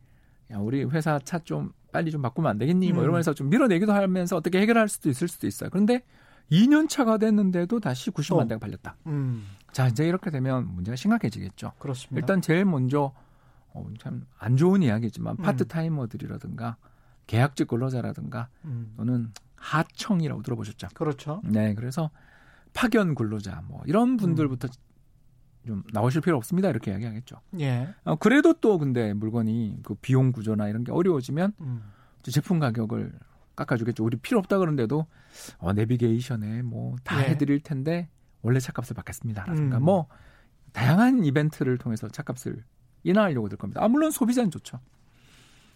[0.52, 2.86] 야, 우리 회사 차 좀 빨리 좀 바꾸면 안 되겠니?
[2.88, 2.96] 뭐 음.
[2.96, 5.68] 뭐 이러면서 좀 밀어내기도 하면서 어떻게 해결할 수도 있을 수도 있어요.
[5.70, 6.02] 그런데
[6.50, 8.48] 2년 차가 됐는데도 다시 90만 어.
[8.48, 8.96] 대가 팔렸다.
[9.06, 9.44] 음.
[9.72, 11.72] 자, 이제 이렇게 되면 문제가 심각해지겠죠.
[11.78, 12.16] 그렇습니다.
[12.18, 13.12] 일단 제일 먼저
[13.74, 15.42] 어, 참 안 좋은 이야기지만 음.
[15.42, 16.76] 파트타이머들이라든가
[17.26, 18.92] 계약직 근로자라든가 음.
[18.96, 20.88] 또는 하청이라고 들어보셨죠?
[20.94, 21.40] 그렇죠.
[21.44, 22.10] 네, 그래서
[22.74, 25.66] 파견 근로자 뭐 이런 분들부터 음.
[25.66, 27.36] 좀 나오실 필요 없습니다 이렇게 이야기하겠죠.
[27.60, 27.94] 예.
[28.04, 31.82] 어, 그래도 또 근데 물건이 그 비용 구조나 이런 게 어려워지면 음.
[32.22, 33.12] 제품 가격을
[33.54, 34.04] 깎아주겠죠.
[34.04, 35.06] 우리 필요 없다 그러는데도
[35.58, 37.30] 어, 내비게이션에 뭐다 예.
[37.30, 38.08] 해드릴 텐데
[38.40, 39.84] 원래 차값을 받겠습니다라든가 음.
[39.84, 40.08] 뭐
[40.72, 42.64] 다양한 이벤트를 통해서 차값을
[43.04, 43.84] 인하하려고 들 겁니다.
[43.84, 44.80] 아 물론 소비자는 좋죠.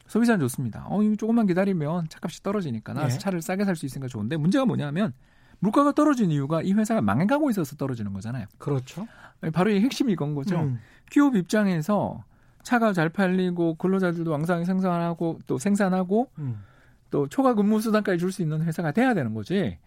[0.06, 0.86] 소비자는 좋습니다.
[0.88, 3.18] 어, 조금만 기다리면 차값이 떨어지니까 나 네.
[3.18, 5.12] 차를 싸게 살 수 있으니까 좋은데 문제가 뭐냐면
[5.58, 8.46] 물가가 떨어진 이유가 이 회사가 망해가고 있어서 떨어지는 거잖아요.
[8.58, 9.06] 그렇죠.
[9.52, 10.58] 바로 이 핵심이 이건 거죠.
[10.60, 10.78] 음.
[11.10, 12.24] 기업 입장에서
[12.62, 16.62] 차가 잘 팔리고 근로자들도 왕성히 생산하고 또 생산하고 음.
[17.10, 19.78] 또 초과 근무 수당까지 줄 수 있는 회사가 돼야 되는 거지.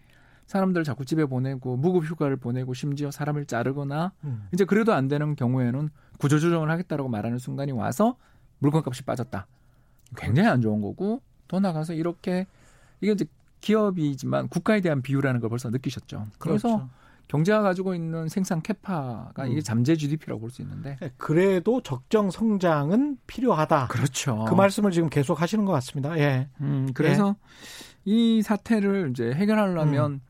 [0.46, 4.48] 사람들 자꾸 집에 보내고 무급 휴가를 보내고 심지어 사람을 자르거나 음.
[4.52, 8.16] 이제 그래도 안 되는 경우에는 구조 조정을 하겠다라고 말하는 순간이 와서
[8.58, 9.46] 물건값이 빠졌다.
[10.16, 12.46] 굉장히 안 좋은 거고 더 나가서 이렇게
[13.00, 13.24] 이게 이제
[13.60, 16.26] 기업이지만 국가에 대한 비유라는 걸 벌써 느끼셨죠.
[16.38, 16.90] 그래서 그렇죠.
[17.28, 19.62] 경제가 가지고 있는 생산 캐파가 이게 음.
[19.62, 23.86] 잠재 GDP라고 볼 수 있는데 네, 그래도 적정 성장은 필요하다.
[23.88, 24.46] 그렇죠.
[24.48, 26.18] 그 말씀을 지금 계속 하시는 것 같습니다.
[26.18, 26.48] 예.
[26.60, 27.50] 음, 그래서 예.
[28.06, 30.20] 이 사태를 이제 해결하려면 음.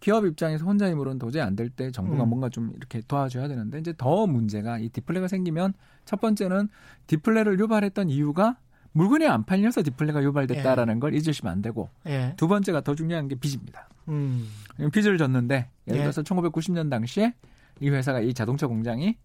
[0.00, 2.28] 기업 입장에서 혼자 힘으로는 도저히 안 될 때 정부가 음.
[2.28, 5.72] 뭔가 좀 이렇게 도와줘야 되는데 이제 더 문제가 이 디플레가 생기면
[6.04, 6.68] 첫 번째는
[7.06, 8.56] 디플레를 유발했던 이유가
[8.92, 11.00] 물건이 안 팔려서 디플레가 유발됐다라는 예.
[11.00, 12.34] 걸 잊으시면 안 되고 예.
[12.36, 13.88] 두 번째가 더 중요한 게 빚입니다.
[14.08, 14.48] 음.
[14.92, 16.02] 빚을 졌는데 예를 예.
[16.02, 16.24] 들어서 예.
[16.24, 17.34] 1990년 당시에
[17.80, 19.16] 이 회사가 이 자동차 공장이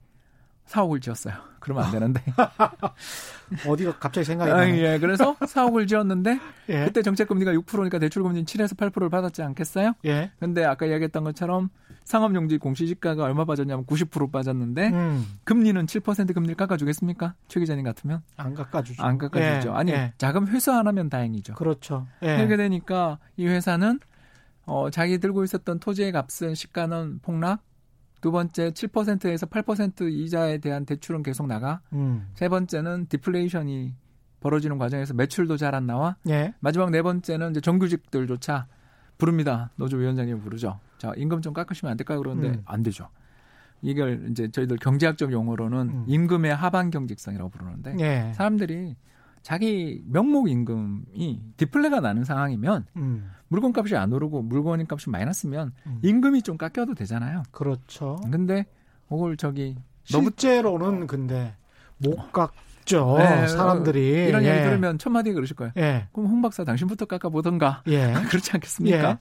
[0.65, 1.35] 사옥을 지었어요.
[1.59, 2.21] 그러면 안 되는데.
[3.67, 4.61] 어디가 갑자기 생각이 나요?
[4.61, 4.99] 아, 예.
[4.99, 6.85] 그래서 사옥을 지었는데 예.
[6.85, 9.93] 그때 정책 금리가 6%니까 대출 금리는 7에서 8%를 받았지 않겠어요?
[10.05, 10.31] 예.
[10.39, 11.69] 근데 아까 이야기했던 것처럼
[12.03, 15.25] 상업용지 공시지가가 얼마 빠졌냐면 90% 빠졌는데 음.
[15.43, 17.33] 금리는 7% 금리를 깎아주겠습니까?
[17.47, 19.03] 최 기자님 같으면 안 깎아주죠.
[19.03, 19.69] 안 깎아주죠.
[19.69, 19.73] 예.
[19.73, 20.13] 아니 예.
[20.17, 21.55] 자금 회수 안 하면 다행이죠.
[21.55, 22.07] 그렇죠.
[22.21, 22.37] 예.
[22.37, 23.99] 그렇게 되니까 이 회사는
[24.65, 27.61] 어, 자기 들고 있었던 토지의 값은 시가는 폭락.
[28.25, 31.81] 두 번째 7%에서 8% 이자에 대한 대출은 계속 나가.
[31.93, 32.27] 음.
[32.33, 33.93] 세 번째는 디플레이션이
[34.39, 36.15] 벌어지는 과정에서 매출도 잘 안 나와.
[36.29, 36.55] 예.
[36.59, 38.65] 마지막 네 번째는 이제 정규직들조차
[39.19, 39.69] 부릅니다.
[39.75, 40.79] 노조 위원장님 부르죠.
[40.97, 42.61] 자, 임금 좀 깎으시면 안 될까 그러는데 음.
[42.65, 43.09] 안 되죠.
[43.83, 46.05] 이걸 이제 저희들 경제학적 용어로는 음.
[46.07, 48.33] 임금의 하반 경직성이라고 부르는데 예.
[48.33, 48.95] 사람들이
[49.45, 53.29] 자기 명목 임금이 디플레가 나는 상황이면 음.
[53.49, 55.99] 물건값이 안 오르고 물건 값이 마이너스면 음.
[56.01, 57.43] 임금이 좀 깎여도 되잖아요.
[57.51, 58.19] 그렇죠.
[58.31, 58.65] 근데
[59.07, 61.55] 그걸 저기 실제로는 근데
[61.99, 63.17] 못 깎죠.
[63.19, 64.49] 네, 사람들이 이런 예.
[64.49, 65.73] 얘기 들으면 첫 마디 그러실 거예요.
[65.77, 66.07] 예.
[66.11, 67.83] 그럼 홍 박사 당신부터 깎아 보던가.
[67.85, 68.13] 예.
[68.27, 68.97] 그렇지 않겠습니까?
[68.97, 69.17] 예.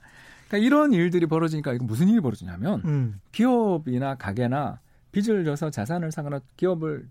[0.47, 3.21] 그러니까 이런 일들이 벌어지니까 이거 무슨 일이 벌어지냐면 음.
[3.31, 4.79] 기업이나 가게나
[5.11, 7.07] 빚을 져서 자산을 사거나 기업을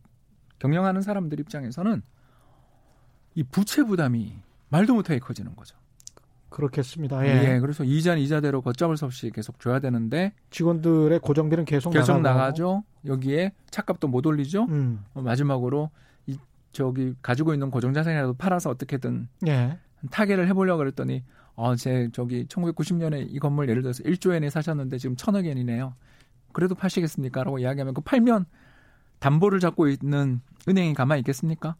[0.58, 2.02] 경영하는 사람들 입장에서는
[3.34, 4.34] 이 부채 부담이
[4.68, 5.76] 말도 못하게 커지는 거죠.
[6.54, 7.26] 그렇겠습니다.
[7.26, 7.54] 예.
[7.54, 7.58] 예.
[7.58, 8.62] 그래서 이자는 이자대로
[8.96, 12.84] 수 없이 계속 줘야 되는데 직원들의 고정비는 계속 계속 나가죠.
[13.06, 14.66] 여기에 차값도 못 올리죠.
[14.68, 15.04] 음.
[15.14, 15.90] 어, 마지막으로
[16.26, 16.38] 이
[16.70, 19.78] 저기 가지고 있는 고정 자산이라도 팔아서 어떻게든 예.
[20.12, 21.24] 타개를 해보려고 그랬더니
[21.56, 25.94] 어, 제 저기 1990년에 이 건물 예를 들어서 1조 엔에 사셨는데 지금 천억 엔이네요.
[26.52, 27.42] 그래도 파시겠습니까?
[27.42, 28.46] 라고 이야기하면 그 팔면
[29.18, 31.74] 담보를 잡고 있는 은행이 가만히 있겠습니까?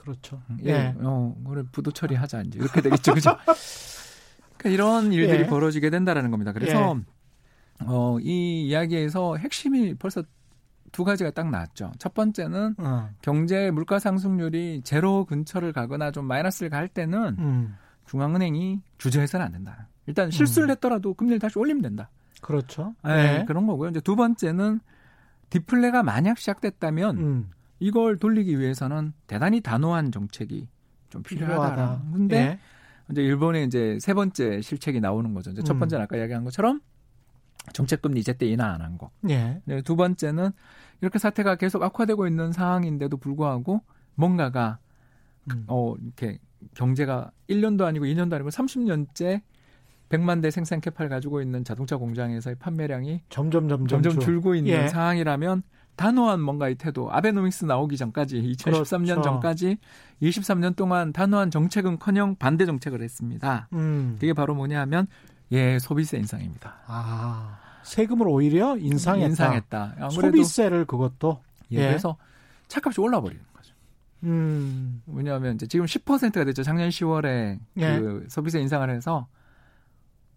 [0.00, 0.40] 그렇죠.
[0.48, 0.70] 음, 예.
[0.70, 0.94] 예.
[1.00, 3.36] 어, 그래 부도 처리하자 이제 이렇게 되겠죠, 그죠?
[4.56, 5.46] 그러니까 이런 일들이 예.
[5.46, 6.52] 벌어지게 된다라는 겁니다.
[6.52, 7.84] 그래서 예.
[7.86, 10.22] 어, 이 이야기에서 핵심이 벌써
[10.90, 11.92] 두 가지가 딱 나왔죠.
[11.98, 13.10] 첫 번째는 어.
[13.20, 17.76] 경제 물가 상승률이 제로 근처를 가거나 좀 마이너스를 갈 때는 음.
[18.06, 19.86] 중앙은행이 주저해서는 안 된다.
[20.06, 20.70] 일단 실수를 음.
[20.72, 22.08] 했더라도 금리를 다시 올리면 된다.
[22.40, 22.94] 그렇죠.
[23.04, 23.44] 네, 네.
[23.44, 23.90] 그런 거고요.
[23.90, 24.80] 이제 두 번째는
[25.50, 27.50] 디플레가 만약 시작됐다면 음.
[27.80, 30.68] 이걸 돌리기 위해서는 대단히 단호한 정책이
[31.08, 32.02] 좀 필요하다.
[32.12, 32.58] 근데 예.
[33.10, 35.50] 이제 일본의 이제 세 번째 실책이 나오는 거죠.
[35.50, 35.80] 이제 첫 음.
[35.80, 36.80] 번째는 아까 이야기한 것처럼
[37.72, 39.10] 정책금리 제때 인하 안 한 거.
[39.28, 39.60] 예.
[39.64, 40.50] 네, 두 번째는
[41.00, 43.82] 이렇게 사태가 계속 악화되고 있는 상황인데도 불구하고
[44.14, 44.78] 뭔가가
[45.50, 45.64] 음.
[45.66, 46.38] 어 이렇게
[46.74, 49.40] 경제가 1년도 아니고 2년도 아니고 30년째
[50.10, 54.88] 100만 대 생산 캐파를 가지고 있는 자동차 공장에서의 판매량이 점점 점점, 점점 줄고 있는 예.
[54.88, 55.62] 상황이라면
[56.00, 59.22] 단호한 뭔가의 태도, 아베노믹스 나오기 전까지 2013년 그렇죠.
[59.22, 59.76] 전까지
[60.22, 63.68] 23년 동안 단호한 정책은커녕 반대 정책을 했습니다.
[63.74, 64.16] 음.
[64.18, 65.08] 그게 바로 뭐냐하면
[65.52, 66.74] 예 소비세 인상입니다.
[66.86, 69.26] 아 세금을 오히려 인상했다.
[69.26, 70.08] 인상했다.
[70.08, 71.86] 소비세를 그것도 예, 예.
[71.88, 72.16] 그래서
[72.68, 73.74] 차값이 올라 버리는 거죠.
[74.22, 75.02] 음.
[75.06, 76.62] 왜냐하면 이제 지금 10%가 됐죠.
[76.62, 77.98] 작년 10월에 예.
[77.98, 79.28] 그 소비세 인상을 해서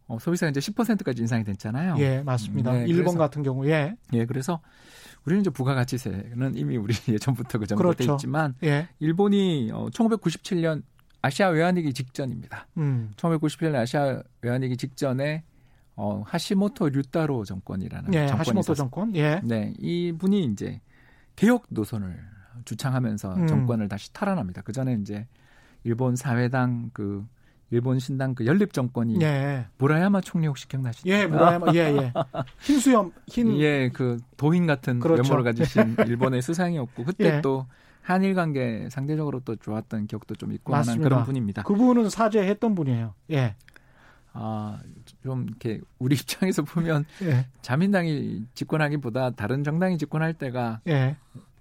[0.07, 1.95] 어, 소비세가 이제 10%까지 인상이 됐잖아요.
[1.99, 2.73] 예, 맞습니다.
[2.73, 3.95] 네, 일본 그래서, 같은 경우, 예.
[4.11, 4.59] 예, 그래서
[5.25, 7.97] 우리는 이제 부가가치세는 이미 우리 예전부터 그 정도 그렇죠.
[8.05, 8.87] 돼 있지만 예.
[8.99, 10.83] 일본이 어, 1997년
[11.21, 12.67] 아시아 외환위기 직전입니다.
[12.77, 13.11] 음.
[13.15, 15.43] 1997년 아시아 외환위기 직전에
[15.95, 18.75] 어, 하시모토 류따로 정권이라는 예, 정권이 하시모토.
[18.75, 19.15] 정권.
[19.15, 19.39] 예.
[19.43, 20.81] 네, 이 분이 이제
[21.35, 22.19] 개혁 노선을
[22.65, 23.47] 주창하면서 음.
[23.47, 24.61] 정권을 다시 탈환합니다.
[24.61, 25.27] 그 전에 이제
[25.83, 27.25] 일본 사회당 그
[27.73, 29.65] 일본 신당 그 연립 정권이 예.
[29.79, 31.09] 무라야마 총리 혹시 기억나시죠?
[31.09, 32.13] 예, 무라야마 예, 예.
[32.61, 35.23] 흰 수염 흰 예, 그 도인 같은 그렇죠.
[35.23, 37.41] 외모를 가지신 일본의 수상이었고 그때 예.
[37.41, 37.65] 또
[38.01, 40.91] 한일 관계 상대적으로 또 좋았던 기억도 좀 있고 맞습니다.
[40.93, 41.63] 하는 그런 분입니다.
[41.63, 43.13] 그분은 사죄했던 분이에요.
[43.31, 43.55] 예.
[44.33, 44.79] 아,
[45.23, 47.47] 좀 이렇게 우리 입장에서 보면 예.
[47.61, 51.15] 자민당이 집권하기보다 다른 정당이 집권할 때가 예.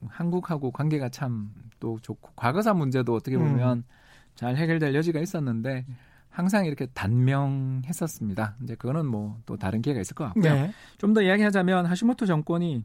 [0.09, 1.51] 한국하고 관계가 참
[1.83, 3.85] 또 좋고 과거사 문제도 어떻게 보면 음.
[4.43, 5.87] 잘 해결될 여지가 있었는데
[6.29, 8.57] 항상 이렇게 단명했었습니다.
[8.65, 10.53] 이제 그거는 뭐 또 다른 기회가 있을 것 같고요.
[10.53, 10.73] 네.
[10.99, 12.85] 좀더 이야기하자면 하시모토 정권이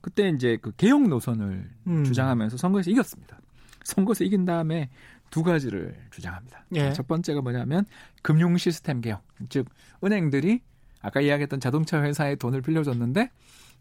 [0.00, 2.04] 그때 이제 그 개혁 노선을 음.
[2.04, 3.38] 주장하면서 선거에서 이겼습니다.
[3.84, 4.88] 선거에서 이긴 다음에
[5.30, 6.64] 두 가지를 주장합니다.
[6.76, 6.92] 예.
[6.92, 7.84] 첫 번째가 뭐냐면
[8.22, 9.22] 금융 시스템 개혁.
[9.50, 9.68] 즉
[10.02, 10.62] 은행들이
[11.02, 13.28] 아까 이야기했던 자동차 회사에 돈을 빌려줬는데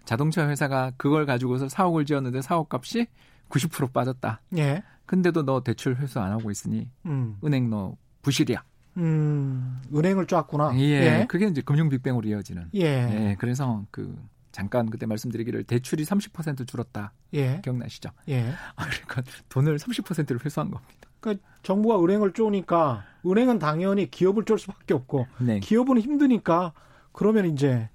[0.03, 3.07] 자동차 회사가 그걸 가지고서 사옥을 지었는데 사옥 값이
[3.53, 4.41] 90% 빠졌다.
[4.57, 4.83] 예.
[5.05, 7.37] 근데도 너 대출 회수 안 하고 있으니 음.
[7.43, 8.63] 은행 너 부실이야.
[8.97, 9.81] 음.
[9.93, 10.71] 은행을 쫙구나.
[10.77, 10.81] 예.
[10.81, 11.25] 예.
[11.27, 12.69] 그게 이제 금융 빅뱅으로 이어지는.
[12.75, 12.81] 예.
[12.81, 13.35] 예.
[13.37, 14.17] 그래서 그
[14.51, 17.13] 잠깐 그때 말씀드리기를 대출이 30% 줄었다.
[17.33, 17.61] 예.
[17.63, 18.09] 기억나시죠?
[18.29, 18.53] 예.
[18.75, 21.09] 아, 그러니까 돈을 30%를 회수한 겁니다.
[21.19, 25.59] 그러니까 정부가 은행을 쪼니까 은행은 당연히 기업을 쫄 수밖에 없고 네.
[25.59, 26.73] 기업은 힘드니까
[27.11, 27.89] 그러면 이제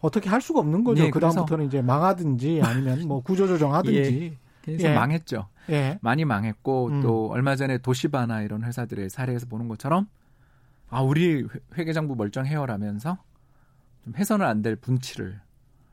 [0.00, 1.04] 어떻게 할 수가 없는 거죠.
[1.04, 4.38] 예, 그 다음부터는 이제 망하든지 아니면 뭐 구조조정하든지.
[4.64, 4.94] 그래서 예.
[4.94, 5.48] 망했죠.
[5.70, 5.98] 예.
[6.02, 7.02] 많이 망했고 음.
[7.02, 10.08] 또 얼마 전에 도시바나 이런 회사들의 사례에서 보는 것처럼
[10.90, 11.48] 아 우리 회-
[11.78, 13.18] 회계장부 멀쩡해요라면서
[14.04, 15.40] 좀 해서는 안 될 분치를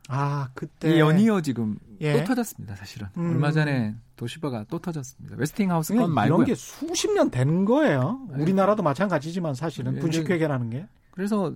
[0.10, 2.18] 아 그때 이 연이어 지금 예.
[2.20, 3.32] 또 터졌습니다 사실은 음.
[3.32, 8.28] 얼마 전에 도시바가 또 터졌습니다 웨스팅하우스 건 말고요 이런 게 수십 년 되는 거예요.
[8.32, 8.42] 네.
[8.42, 10.88] 우리나라도 마찬가지지만 사실은 예, 분식회계라는 게.
[11.12, 11.54] 그래서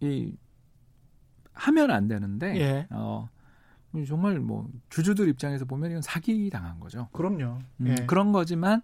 [0.00, 0.32] 이
[1.52, 2.86] 하면 안 되는데 예.
[2.90, 3.28] 어
[4.04, 7.08] 정말 뭐 주주들 입장에서 보면 이건 사기 당한 거죠.
[7.12, 7.58] 그럼요.
[7.80, 8.06] 음, 예.
[8.06, 8.82] 그런 거지만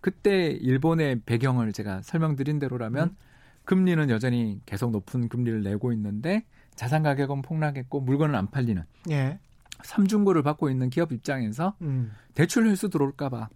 [0.00, 3.16] 그때 일본의 배경을 제가 설명드린 대로라면 음.
[3.64, 6.44] 금리는 여전히 계속 높은 금리를 내고 있는데
[6.74, 9.38] 자산 가격은 폭락했고 물건은 안 팔리는 예.
[9.82, 12.12] 삼중고를 받고 있는 기업 입장에서 음.
[12.34, 13.48] 대출 회수 들어올까봐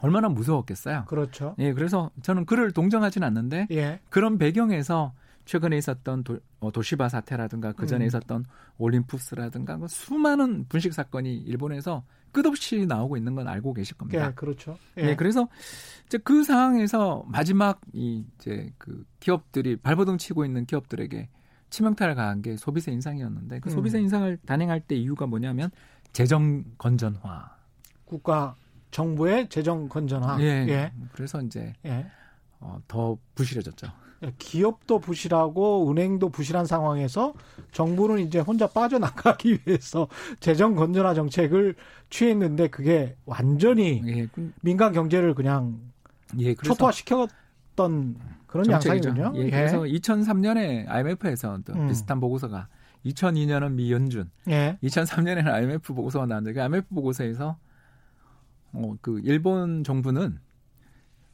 [0.00, 1.04] 얼마나 무서웠겠어요.
[1.06, 1.54] 그렇죠.
[1.58, 4.00] 예, 그래서 저는 그를 동정하지는 않는데 예.
[4.08, 5.12] 그런 배경에서
[5.50, 8.06] 최근에 있었던 도, 어, 시바 사태라든가 그 전에 음.
[8.06, 8.44] 있었던
[8.78, 14.28] 올림푸스라든가 그 수많은 분식 사건이 일본에서 끝없이 나오고 있는 건 알고 계실 겁니다.
[14.28, 14.78] 예, 그렇죠.
[14.96, 15.16] 예.
[15.16, 15.48] 그래서
[16.06, 21.28] 이제 그 상황에서 마지막 이 이제 그 기업들이 발버둥 치고 있는 기업들에게
[21.70, 23.74] 치명타를 가한 게 소비세 인상이었는데 그 음.
[23.74, 25.72] 소비세 인상을 단행할 때 이유가 뭐냐면
[26.12, 27.56] 재정 건전화.
[28.04, 28.54] 국가
[28.92, 30.40] 정부의 재정 건전화.
[30.42, 30.44] 예.
[30.68, 30.92] 예.
[31.10, 32.06] 그래서 이제 예.
[32.60, 33.88] 어, 더 부실해졌죠.
[34.22, 37.32] 예, 기업도 부실하고 은행도 부실한 상황에서
[37.72, 40.08] 정부는 이제 혼자 빠져나가기 위해서
[40.40, 41.74] 재정 건전화 정책을
[42.10, 44.26] 취했는데 그게 완전히 예.
[44.26, 45.80] 그- 민간 경제를 그냥
[46.38, 46.54] 예.
[46.54, 49.08] 초토화시켰던 그런 정책이죠.
[49.10, 49.32] 양상이군요.
[49.44, 51.88] 예, 그래서 2003년에 IMF에서 또 음.
[51.88, 52.68] 비슷한 보고서가
[53.06, 54.76] 2002년은 미연준, 예.
[54.82, 57.56] 2003년에는 IMF 보고서가 나왔는데 그 IMF 보고서에서
[58.72, 60.38] 어, 그 일본 정부는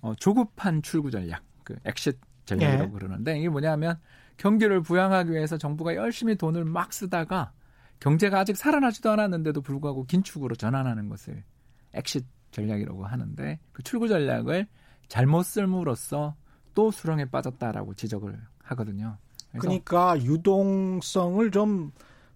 [0.03, 2.99] 어, 조급한 출구 전략, 그 엑싯 전략이라고 예.
[2.99, 3.99] 그러는데 이게 뭐냐면
[4.37, 7.53] 경기를 부양하기 위해서 정부가 열심히 돈을 막 쓰다가
[8.01, 11.45] 경제가 아직 살아나지도 않았는데도 불구하고 긴축으로 전환하는 것을
[11.95, 14.67] 엑싯 전략이라고 하는데 그 출구 전략을
[15.09, 16.35] 잘못 쓸므로써
[16.75, 19.17] 또 수렁에 빠졌다라고 지적을 하거든요.
[19.59, 21.93] 그러니까 유동성을 좀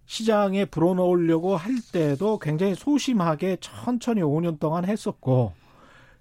[0.07, 5.53] 시장에 불어넣으려고 할 때도 굉장히 소심하게 천천히 5년 동안 했었고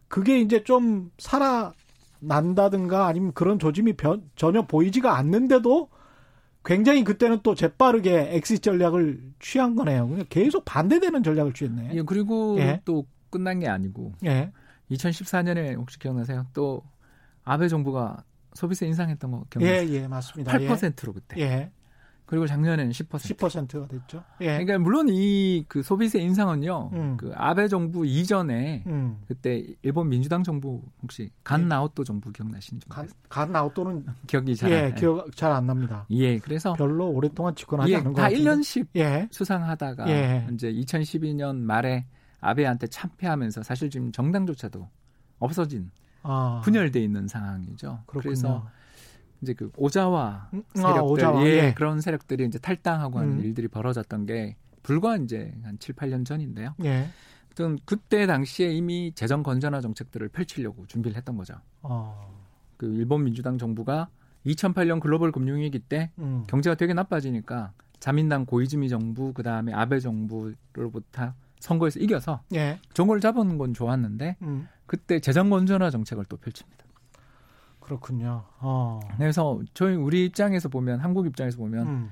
[0.08, 1.74] 그게 이제 좀 살아
[2.20, 5.90] 난다든가 아니면 그런 조짐이 변- 전혀 보이지가 않는데도
[6.66, 10.08] 굉장히 그때는 또 재빠르게 엑시 전략을 취한 거네요.
[10.08, 11.92] 그냥 계속 반대되는 전략을 취했네.
[11.94, 12.82] 예, 그리고 예.
[12.86, 14.52] 또 끝난 게 아니고 예.
[14.92, 16.48] 2014년에 혹시 기억나세요?
[16.54, 16.84] 또
[17.44, 19.94] 아베 정부가 소비세 인상했던 거 예, 기억나세요?
[20.04, 20.52] 예, 맞습니다.
[20.58, 21.40] 8%로 그때.
[21.40, 21.72] 예.
[22.30, 23.08] 그리고 작년에는 10%.
[23.10, 24.24] 10%가 됐죠.
[24.42, 24.46] 예.
[24.64, 26.92] 그러니까 물론 이 그 소비세 인상은요.
[26.94, 27.18] 음.
[27.18, 29.18] 그 아베 정부 이전에 음.
[29.28, 33.20] 그때 일본 민주당 정부 혹시 간 나오토 정부 기억나시는지 간, 모르겠어요.
[33.30, 34.96] 간 아웃도는 기억이 잘 예, 안.
[34.96, 36.06] 기억 잘 안 납니다.
[36.12, 38.44] 예, 그래서 별로 오랫동안 집권하지 예, 않은 것다 같은데.
[38.44, 39.28] 1년씩 예.
[39.32, 40.48] 수상하다가 예.
[40.54, 42.06] 이제 2012년 말에
[42.42, 44.88] 아베한테 참패하면서 사실 지금 정당조차도
[45.40, 45.90] 없어진
[46.22, 48.04] 아, 분열돼 있는 상황이죠.
[48.06, 48.22] 그렇군요.
[48.22, 48.68] 그래서
[49.42, 51.74] 이제 그 오자와 음, 아, 세력들, 오자와, 예, 예.
[51.74, 53.44] 그런 세력들이 이제 탈당하고 하는 음.
[53.44, 56.76] 일들이 벌어졌던 게 불과 이제 한 7, 8년 전인데요.
[56.84, 57.08] 예.
[57.48, 61.56] 아무튼 그때 당시에 이미 재정 건전화 정책들을 펼치려고 준비를 했던 거죠.
[61.82, 62.40] 어.
[62.78, 64.10] 그 일본 민주당 정부가
[64.46, 66.46] 2008년 글로벌 금융위기 때 음.
[66.48, 72.80] 경제가 되게 나빠지니까 자민당 고이즈미 정부 그다음에 아베 정부로부터 선거에서 이겨서 예.
[72.94, 74.68] 정권을 잡은 건 좋았는데 음.
[74.86, 76.86] 그때 재정 건전화 정책을 또 펼칩니다.
[77.90, 78.44] 그렇군요.
[78.60, 79.00] 어.
[79.18, 82.10] 그래서 저희 우리 입장에서 보면 한국 입장에서 보면 음.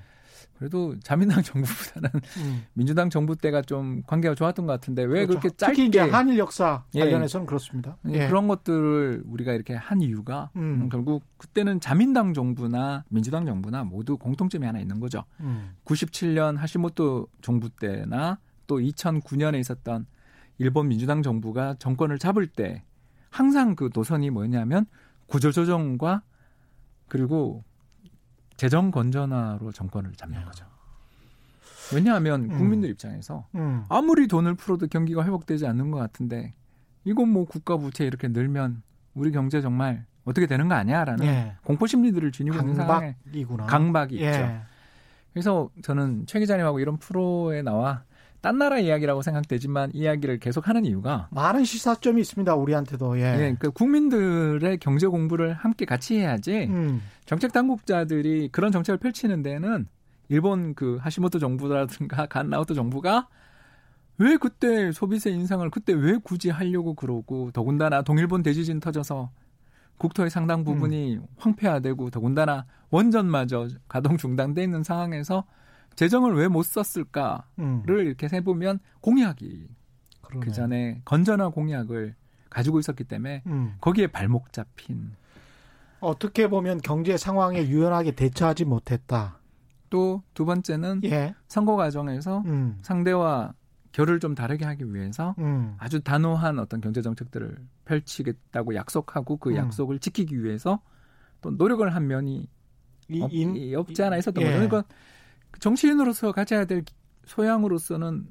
[0.57, 2.65] 그래도 자민당 정부보다는 음.
[2.73, 5.39] 민주당 정부 때가 좀 관계가 좋았던 것 같은데 왜 그렇죠.
[5.39, 7.01] 그렇게 짧게 특히 이제 한일 역사 예.
[7.01, 7.97] 관련해서는 그렇습니다.
[8.09, 8.27] 예.
[8.27, 10.81] 그런 것들을 우리가 이렇게 한 이유가 음.
[10.81, 15.25] 음, 결국 그때는 자민당 정부나 민주당 정부나 모두 공통점이 하나 있는 거죠.
[15.41, 15.75] 음.
[15.85, 20.07] 97년 하시모토 정부 때나 또 2009년에 있었던
[20.57, 22.83] 일본 민주당 정부가 정권을 잡을 때
[23.29, 24.87] 항상 그 노선이 뭐였냐면
[25.27, 26.23] 구조조정과
[27.07, 27.63] 그리고
[28.55, 30.65] 재정 건전화로 정권을 잡는 거죠.
[31.93, 32.57] 왜냐하면 음.
[32.57, 33.85] 국민들 입장에서 음.
[33.89, 36.53] 아무리 돈을 풀어도 경기가 회복되지 않는 것 같은데
[37.05, 38.81] 이건 뭐 국가 부채 이렇게 늘면
[39.13, 41.55] 우리 경제 정말 어떻게 되는 거 아니야라는 예.
[41.63, 43.15] 공포 심리들을 지니고 있는 상황에
[43.67, 44.29] 강박이 예.
[44.29, 44.61] 있죠.
[45.31, 48.03] 그래서 저는 최 기자님하고 이런 프로에 나와
[48.41, 52.55] 딴 나라 이야기라고 생각되지만 이야기를 계속하는 이유가 많은 시사점이 있습니다.
[52.55, 53.19] 우리한테도.
[53.19, 53.33] 예.
[53.33, 56.67] 예 그러니까 국민들의 경제 공부를 함께 같이 해야지.
[56.69, 57.01] 음.
[57.25, 59.87] 정책 당국자들이 그런 정책을 펼치는 데는
[60.29, 63.27] 일본 그 하시모토 정부라든가 간나우토 정부가
[64.19, 69.29] 왜 그때 소비세 인상을 그때 왜 굳이 하려고 그러고 더군다나 동일본 대지진 터져서
[69.97, 71.25] 국토의 상당 부분이 음.
[71.37, 75.45] 황폐화되고 더군다나 원전마저 가동 중단돼 있는 상황에서
[75.97, 77.83] 재정을 왜 못 썼을까를 음.
[77.87, 79.67] 이렇게 해보면 공약이
[80.21, 80.45] 그러네.
[80.45, 82.15] 그 전에 건전한 공약을
[82.49, 83.75] 가지고 있었기 때문에 음.
[83.81, 85.11] 거기에 발목 잡힌
[85.99, 89.39] 어떻게 보면 경제 상황에 유연하게 대처하지 못했다.
[89.89, 91.33] 또 두 번째는 예.
[91.47, 92.77] 선거 과정에서 음.
[92.81, 93.53] 상대와
[93.93, 95.75] 결을 좀 다르게 하기 위해서 음.
[95.79, 99.55] 아주 단호한 어떤 경제 정책들을 펼치겠다고 약속하고 그 음.
[99.55, 100.81] 약속을 지키기 위해서
[101.41, 102.47] 또 노력을 한 면이
[103.09, 104.47] 이, 없, 인, 없 지 않아 있었던 예.
[104.51, 104.67] 거죠.
[104.67, 104.93] 그러니까
[105.59, 106.83] 정치인으로서 가져야 될
[107.25, 108.27] 소양으로서는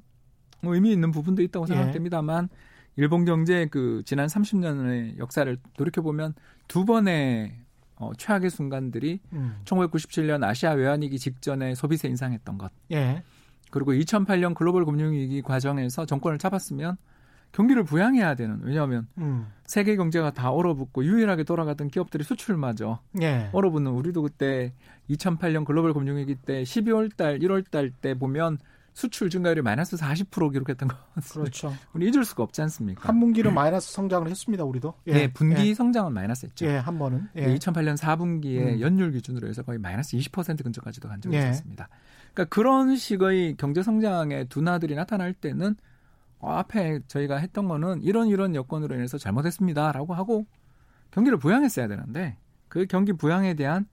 [0.62, 1.74] 뭐 의미 있는 부분도 있다고 예.
[1.74, 2.56] 생각됩니다만 예.
[2.96, 6.34] 일본 경제의 그 지난 30년의 역사를 돌이켜 보면
[6.66, 7.52] 두 번의
[7.96, 9.56] 어, 최악의 순간들이 음.
[9.64, 12.70] 1997년 아시아 외환위기 직전에 소비세 인상했던 것.
[12.92, 13.22] 예.
[13.70, 16.96] 그리고 2008년 글로벌 금융위기 과정에서 정권을 잡았으면
[17.52, 19.46] 경기를 부양해야 되는 왜냐하면 음.
[19.64, 23.48] 세계 경제가 다 얼어붙고 유일하게 돌아가던 기업들이 수출마저 예.
[23.52, 24.72] 얼어붙는 우리도 그때
[25.10, 28.58] 2008년 글로벌 금융위기 때 12월 달 1월 달 때 보면
[28.96, 30.96] 수출 증가율이 마이너스 40% 기록했던 거.
[31.32, 31.74] 그렇죠.
[31.92, 33.06] 우리 잊을 수가 없지 않습니까?
[33.06, 33.54] 한 분기는 네.
[33.54, 34.94] 마이너스 성장을 했습니다, 우리도.
[35.08, 35.74] 예, 네, 분기 예.
[35.74, 36.64] 성장은 마이너스였죠.
[36.64, 37.28] 예, 한 번은.
[37.36, 37.54] 예.
[37.56, 38.80] 2008년 4분기에 음.
[38.80, 41.40] 연율 기준으로 해서 거의 마이너스 20% 근처까지도 간 적이 예.
[41.40, 41.90] 있었습니다.
[42.32, 45.76] 그러니까 그런 식의 경제 성장의 둔화들이 나타날 때는 어,
[46.40, 50.46] 앞에 저희가 했던 거는 이런 이런 여건으로 인해서 잘못했습니다라고 하고
[51.10, 52.36] 경기를 부양했어야 되는데
[52.68, 53.86] 그 경기 부양에 대한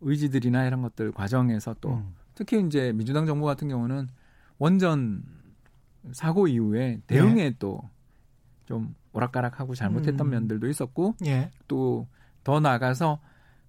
[0.00, 2.14] 의지들이나 이런 것들 과정에서 또 음.
[2.34, 4.08] 특히 이제 민주당 정부 같은 경우는
[4.58, 5.22] 원전
[6.12, 7.54] 사고 이후에 대응에 예.
[7.58, 10.30] 또좀 오락가락하고 잘못했던 음.
[10.30, 11.50] 면들도 있었고 예.
[11.66, 13.18] 또더 나아가서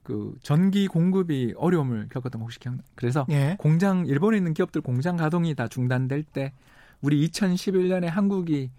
[0.03, 2.83] 그 전기 공급이 어려움을 겪었던 거 혹시 기억나?
[2.95, 3.55] 그래서 예.
[3.59, 6.53] 공장 일본에 있는 기업들 공장 가동이 다 중단될 때
[7.01, 8.71] 우리 2011년에 한국이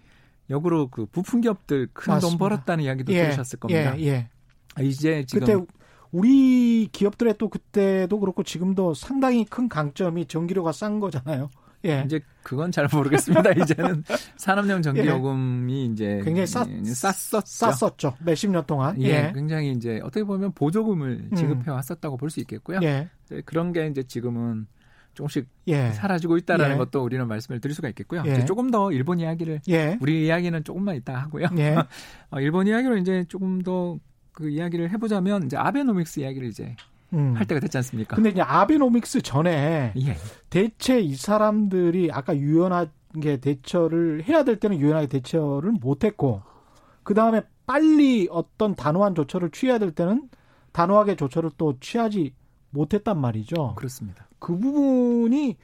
[0.49, 3.23] 역으로 그 부품 기업들 큰 돈 벌었다는 이야기도 예.
[3.23, 3.97] 들으셨을 겁니다.
[3.99, 4.05] 예.
[4.05, 4.29] 예.
[4.75, 5.65] 아, 이제 지금 그때
[6.11, 11.49] 우리 기업들의 또 그때도 그렇고 지금도 상당히 큰 강점이 전기료가 싼 거잖아요.
[11.85, 12.03] 예.
[12.05, 13.51] 이제 그건 잘 모르겠습니다.
[13.63, 14.03] 이제는
[14.37, 15.85] 산업용 전기요금이 예.
[15.85, 17.71] 이제 굉장히 쌌, 쌌었죠.
[17.71, 18.13] 쌌었죠.
[18.23, 19.01] 몇십 년 동안.
[19.01, 19.07] 예.
[19.07, 19.31] 예.
[19.33, 21.35] 굉장히 이제 어떻게 보면 보조금을 음.
[21.35, 22.79] 지급해 왔었다고 볼수 있겠고요.
[22.83, 23.09] 예.
[23.45, 24.67] 그런 게 이제 지금은
[25.13, 25.91] 조금씩 예.
[25.91, 26.77] 사라지고 있다라는 예.
[26.77, 28.23] 것도 우리는 말씀을 드릴 수가 있겠고요.
[28.25, 28.45] 예.
[28.45, 29.97] 조금 더 일본 이야기를 예.
[30.01, 31.47] 우리 이야기는 조금만 이따 하고요.
[31.57, 31.75] 예.
[32.31, 33.99] 어, 일본 이야기로 이제 조금 더
[34.33, 36.75] 그 이야기를 해보자면 이제 아베노믹스 이야기를 이제
[37.13, 37.35] 음.
[37.35, 38.15] 할 때가 됐지 않습니까?
[38.15, 40.17] 근데 이제 아베노믹스 전에 예.
[40.49, 46.41] 대체 이 사람들이 아까 유연하게 대처를 해야 될 때는 유연하게 대처를 못했고
[47.03, 50.29] 그 다음에 빨리 어떤 단호한 조처를 취해야 될 때는
[50.71, 52.33] 단호하게 조처를 또 취하지
[52.69, 53.75] 못했단 말이죠.
[53.75, 54.27] 그렇습니다.
[54.41, 55.55] 그 부분이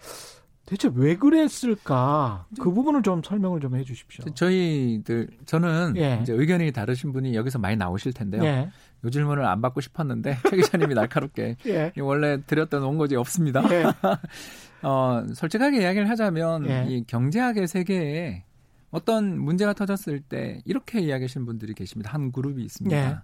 [0.68, 2.46] 대체 왜 그랬을까?
[2.60, 4.26] 그 부분을 좀 설명을 좀 해주십시오.
[4.34, 6.20] 저희들 저는 예.
[6.22, 8.44] 이제 의견이 다르신 분이 여기서 많이 나오실 텐데요.
[8.44, 8.70] 예.
[9.04, 11.92] 요 질문을 안 받고 싶었는데 최 기자님이 날카롭게 예.
[12.00, 13.64] 원래 드렸던 온거지 없습니다.
[13.72, 13.86] 예.
[14.86, 16.86] 어, 솔직하게 이야기를 하자면 예.
[16.88, 18.44] 이 경제학의 세계에
[18.92, 22.14] 어떤 문제가 터졌을 때 이렇게 이야기하시는 분들이 계십니다.
[22.14, 22.96] 한 그룹이 있습니다.
[22.96, 23.18] 예.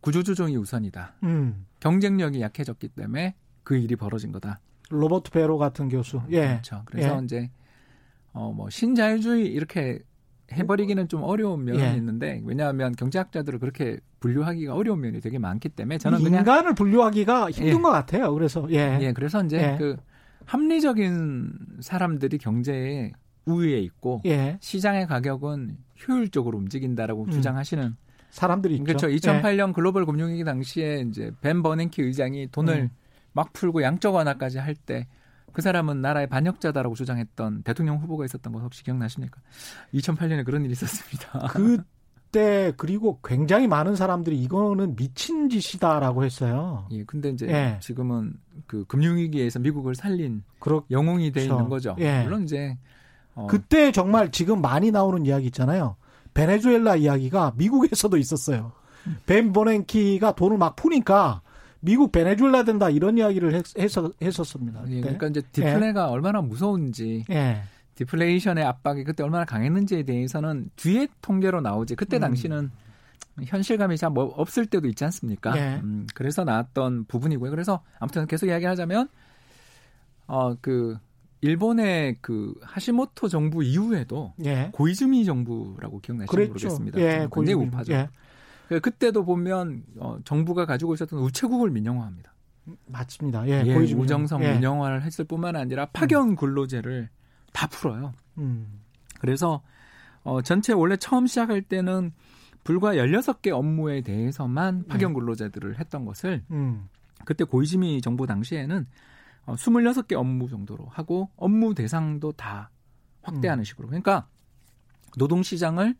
[0.00, 1.14] 구조조정이 우선이다.
[1.22, 1.64] 음.
[1.80, 4.60] 경쟁력이 약해졌기 때문에 그 일이 벌어진 거다.
[4.90, 6.20] 로버트 베로 같은 교수.
[6.30, 6.46] 예.
[6.46, 6.82] 그렇죠.
[6.84, 7.24] 그래서 예.
[7.24, 7.50] 이제
[8.32, 10.00] 어뭐 신자유주의 이렇게
[10.52, 11.94] 해버리기는 좀 어려운 면이 예.
[11.96, 17.78] 있는데 왜냐하면 경제학자들을 그렇게 분류하기가 어려운 면이 되게 많기 때문에 저는 그냥 인간을 분류하기가 힘든
[17.78, 17.82] 예.
[17.82, 18.32] 것 같아요.
[18.32, 19.76] 그래서 예, 예 그래서 이제 예.
[19.78, 19.96] 그
[20.44, 23.12] 합리적인 사람들이 경제에
[23.46, 24.58] 우위에 있고 예.
[24.60, 25.76] 시장의 가격은
[26.06, 27.30] 효율적으로 움직인다라고 음.
[27.30, 27.96] 주장하시는
[28.30, 28.84] 사람들이 있죠.
[28.84, 29.06] 그렇죠.
[29.08, 29.72] 2008년 예.
[29.72, 32.90] 글로벌 금융위기 당시에 이제 벤 버냉키 의장이 돈을 음.
[33.36, 35.06] 막 풀고 양적 완화까지 할 때
[35.56, 39.40] 그 사람은 나라의 반역자다라고 주장했던 대통령 후보가 있었던 거 혹시 기억나십니까?
[39.94, 41.48] 2008년에 그런 일이 있었습니다.
[42.28, 46.86] 그때 그리고 굉장히 많은 사람들이 이거는 미친 짓이다라고 했어요.
[46.90, 47.78] 예, 근데 이제 예.
[47.80, 48.34] 지금은
[48.66, 51.96] 그 금융위기에서 미국을 살린 그렇, 영웅이 돼 있는 거죠.
[52.00, 52.24] 예.
[52.24, 52.76] 물론 이제
[53.34, 53.46] 어.
[53.46, 55.96] 그때 정말 지금 많이 나오는 이야기 있잖아요.
[56.34, 58.72] 베네수엘라 이야기가 미국에서도 있었어요.
[59.24, 61.40] 벤 버냉키가 돈을 막 푸니까
[61.86, 64.84] 미국 베네수엘라 된다 이런 이야기를 했, 했었, 했었습니다.
[64.88, 66.10] 예, 그러니까 이제 디플레가 예.
[66.10, 67.62] 얼마나 무서운지 예.
[67.94, 71.94] 디플레이션의 압박이 그때 얼마나 강했는지에 대해서는 뒤에 통계로 나오지.
[71.94, 72.22] 그때 음.
[72.22, 72.70] 당시는
[73.44, 75.54] 현실감이 잘 뭐 없을 때도 있지 않습니까?
[75.54, 75.80] 네.
[75.84, 77.52] 음, 그래서 나왔던 부분이고요.
[77.52, 79.08] 그래서 아무튼 계속 이야기하자면
[80.26, 80.98] 어 그
[81.40, 84.70] 일본의 그 하시모토 정부 이후에도 예.
[84.72, 86.48] 고이즈미 정부라고 기억나시는지.
[86.48, 86.98] 모르겠습니다.
[87.00, 87.66] 예, 굉장히 고이즈미.
[87.66, 88.08] 우파죠.
[88.70, 88.74] 예.
[88.74, 92.32] 그 그때도 보면 어, 정부가 가지고 있었던 우체국을 민영화합니다.
[92.86, 93.46] 맞습니다.
[93.48, 93.62] 예.
[93.64, 94.54] 예, 우정성 예.
[94.54, 97.08] 민영화를 했을 뿐만 아니라 파견 근로제를
[97.52, 98.12] 다 풀어요.
[98.38, 98.80] 음.
[99.20, 99.62] 그래서
[100.24, 102.12] 어, 전체 원래 처음 시작할 때는
[102.64, 106.88] 불과 16개 업무에 대해서만 파견 근로제들을 했던 것을 음.
[107.24, 108.86] 그때 고이즈미 정부 당시에는
[109.46, 112.70] 어, 26개 업무 정도로 하고 업무 대상도 다
[113.22, 113.88] 확대하는 식으로.
[113.88, 114.26] 그러니까
[115.16, 115.94] 노동 시장을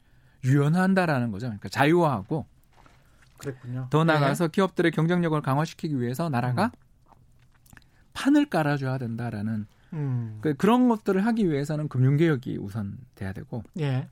[0.44, 1.46] 유연화한다라는 거죠.
[1.46, 2.46] 그러니까 자유화하고
[3.38, 3.88] 그랬군요.
[3.90, 6.72] 더 나아가서 기업들의 경쟁력을 강화시키기 위해서 나라가
[8.12, 9.96] 판을 깔아줘야 된다라는 예.
[9.96, 10.38] 음.
[10.40, 14.08] 그, 그런 것들을 하기 위해서는 금융개혁이 우선 돼야 되고 예.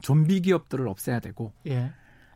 [0.00, 1.92] 좀비 기업들을 없애야 되고 예.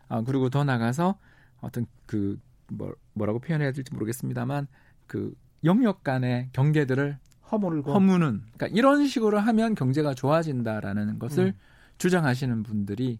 [0.09, 1.18] 아, 그리고 더 나가서
[1.61, 4.66] 어떤 그 뭐, 뭐라고 표현해야 될지 모르겠습니다만
[5.07, 5.34] 그
[5.64, 7.18] 영역 간의 경계들을
[7.51, 11.53] 허물고 허무는 그러니까 이런 식으로 하면 경제가 좋아진다라는 것을 음.
[11.99, 13.18] 주장하시는 분들이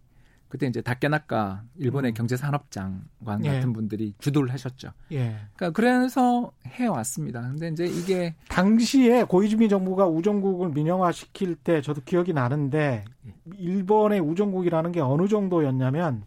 [0.49, 2.13] 그때 이제 다케나카 일본의 음.
[2.13, 3.55] 경제산업장관 예.
[3.55, 4.91] 같은 분들이 주도를 하셨죠.
[5.11, 5.35] 예.
[5.55, 7.41] 그러니까 그래서 해 왔습니다.
[7.41, 13.03] 근데 이제 이게 당시에 고이즈미 정부가 우정국을 민영화시킬 때 저도 기억이 나는데
[13.57, 16.23] 일본의 우정국이라는 게 어느 정도였냐면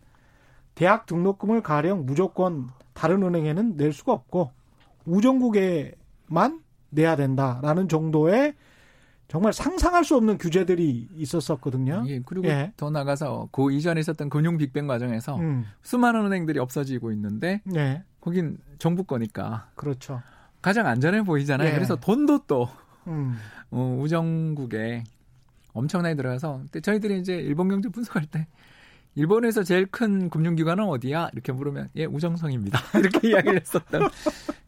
[0.75, 4.51] 대학 등록금을 가령 무조건 다른 은행에는 낼 수가 없고
[5.07, 6.61] 우정국에만
[6.91, 8.55] 내야 된다라는 정도의
[9.31, 12.03] 정말 상상할 수 없는 규제들이 있었었거든요.
[12.09, 12.72] 예, 그리고 예.
[12.76, 15.66] 더 나가서 그 이전에 있었던 금융 빅뱅 과정에서 음.
[15.83, 20.20] 수많은 은행들이 없어지고 있는데 네, 거긴 정부 거니까 그렇죠.
[20.61, 21.68] 가장 안전해 보이잖아요.
[21.68, 21.72] 예.
[21.72, 22.68] 그래서 돈도 또
[23.07, 23.37] 음.
[23.70, 25.05] 어, 우정국에
[25.74, 28.49] 엄청나게 들어가서 저희들이 이제 일본 경제 분석할 때
[29.14, 31.30] 일본에서 제일 큰 금융기관은 어디야?
[31.32, 32.78] 이렇게 물으면 예 우정성입니다.
[32.98, 34.08] 이렇게 이야기를 했었던.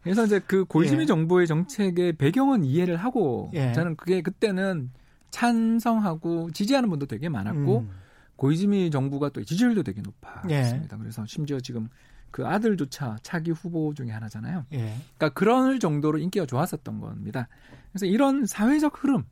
[0.01, 1.05] 그래서 이제 그 고이즈미 예.
[1.05, 3.71] 정부의 정책의 배경은 이해를 하고 예.
[3.73, 4.91] 저는 그게 그때는
[5.31, 7.89] 찬성하고 지지하는 분도 되게 많았고 음.
[8.35, 10.03] 고이즈미 정부가 또 지지율도 되게 예.
[10.03, 10.97] 높았습니다.
[10.97, 11.87] 그래서 심지어 지금
[12.29, 14.65] 그 아들조차 차기 후보 중에 하나잖아요.
[14.73, 14.95] 예.
[15.17, 17.47] 그러니까 그런 정도로 인기가 좋았었던 겁니다.
[17.91, 19.23] 그래서 이런 사회적 흐름,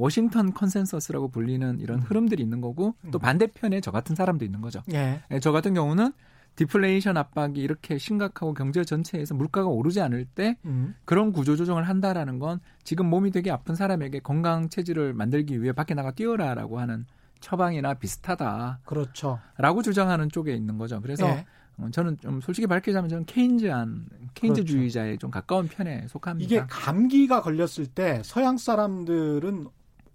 [0.00, 2.02] Washington Consensus라고 불리는 이런 음.
[2.02, 3.20] 흐름들이 있는 거고 또 음.
[3.20, 4.82] 반대편에 저 같은 사람도 있는 거죠.
[4.92, 5.20] 예.
[5.30, 6.12] 예, 저 같은 경우는
[6.56, 10.94] 디플레이션 압박이 이렇게 심각하고 경제 전체에서 물가가 오르지 않을 때 음.
[11.04, 15.94] 그런 구조 조정을 한다라는 건 지금 몸이 되게 아픈 사람에게 건강 체질을 만들기 위해 밖에
[15.94, 17.04] 나가 뛰어라라고 하는
[17.40, 19.38] 처방이나 비슷하다라고 그렇죠.
[19.84, 21.00] 주장하는 쪽에 있는 거죠.
[21.00, 21.46] 그래서 예.
[21.76, 26.46] 어, 저는 좀 솔직히 밝히자면 저는 케인즈한 케인즈주의자에 좀 가까운 편에 속합니다.
[26.46, 29.66] 이게 감기가 걸렸을 때 서양 사람들은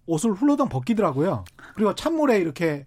[0.05, 1.45] 옷을 훌러덩 벗기더라고요.
[1.75, 2.85] 그리고 찬물에 이렇게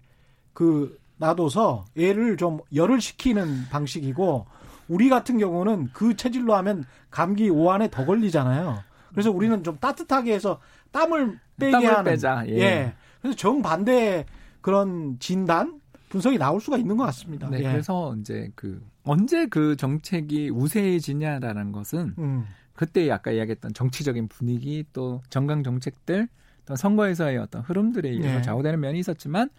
[0.53, 4.45] 그 놔둬서 애를 좀 열을 식히는 방식이고
[4.87, 8.83] 우리 같은 경우는 그 체질로 하면 감기 오한에 더 걸리잖아요.
[9.11, 10.59] 그래서 우리는 좀 따뜻하게 해서
[10.91, 12.45] 땀을 빼게 땀을 하는 빼자.
[12.47, 12.93] 예.
[13.21, 14.25] 그래서 정반대
[14.61, 17.49] 그런 진단 분석이 나올 수가 있는 것 같습니다.
[17.49, 17.63] 네, 예.
[17.63, 25.21] 그래서 이제 그 언제 그 정책이 우세해지냐라는 것은 음, 그때 아까 이야기했던 정치적인 분위기 또
[25.29, 26.27] 정강 정책들
[26.69, 28.41] 또 선거에서의 어떤 흐름들에 의해서 네.
[28.43, 29.49] 좌우되는 면이 있었지만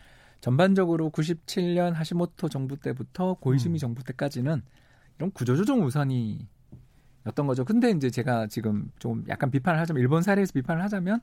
[0.40, 3.78] 전반적으로 97년 하시모토 정부 때부터 고이즈미 음.
[3.78, 4.62] 정부 때까지는
[5.18, 6.46] 이런 구조조정 우선이
[7.26, 7.64] 였던 거죠.
[7.64, 11.20] 근데 이제 제가 지금 좀 약간 비판을 하자면 일본 사례에서 비판을 하자면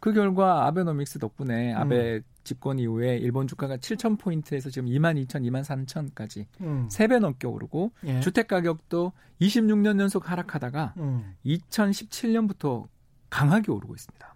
[0.00, 1.78] 그 결과 아베노믹스 덕분에 음.
[1.78, 7.46] 아베 집권 이후에 일본 주가가 7천 포인트에서 지금 2만 2천, 2만 3천까지 음, 세배 넘게
[7.46, 8.20] 오르고 예.
[8.20, 9.12] 주택 가격도
[9.42, 12.88] 26년 연속 하락하다가 음, 2017년부터
[13.28, 14.34] 강하게 오르고 있습니다.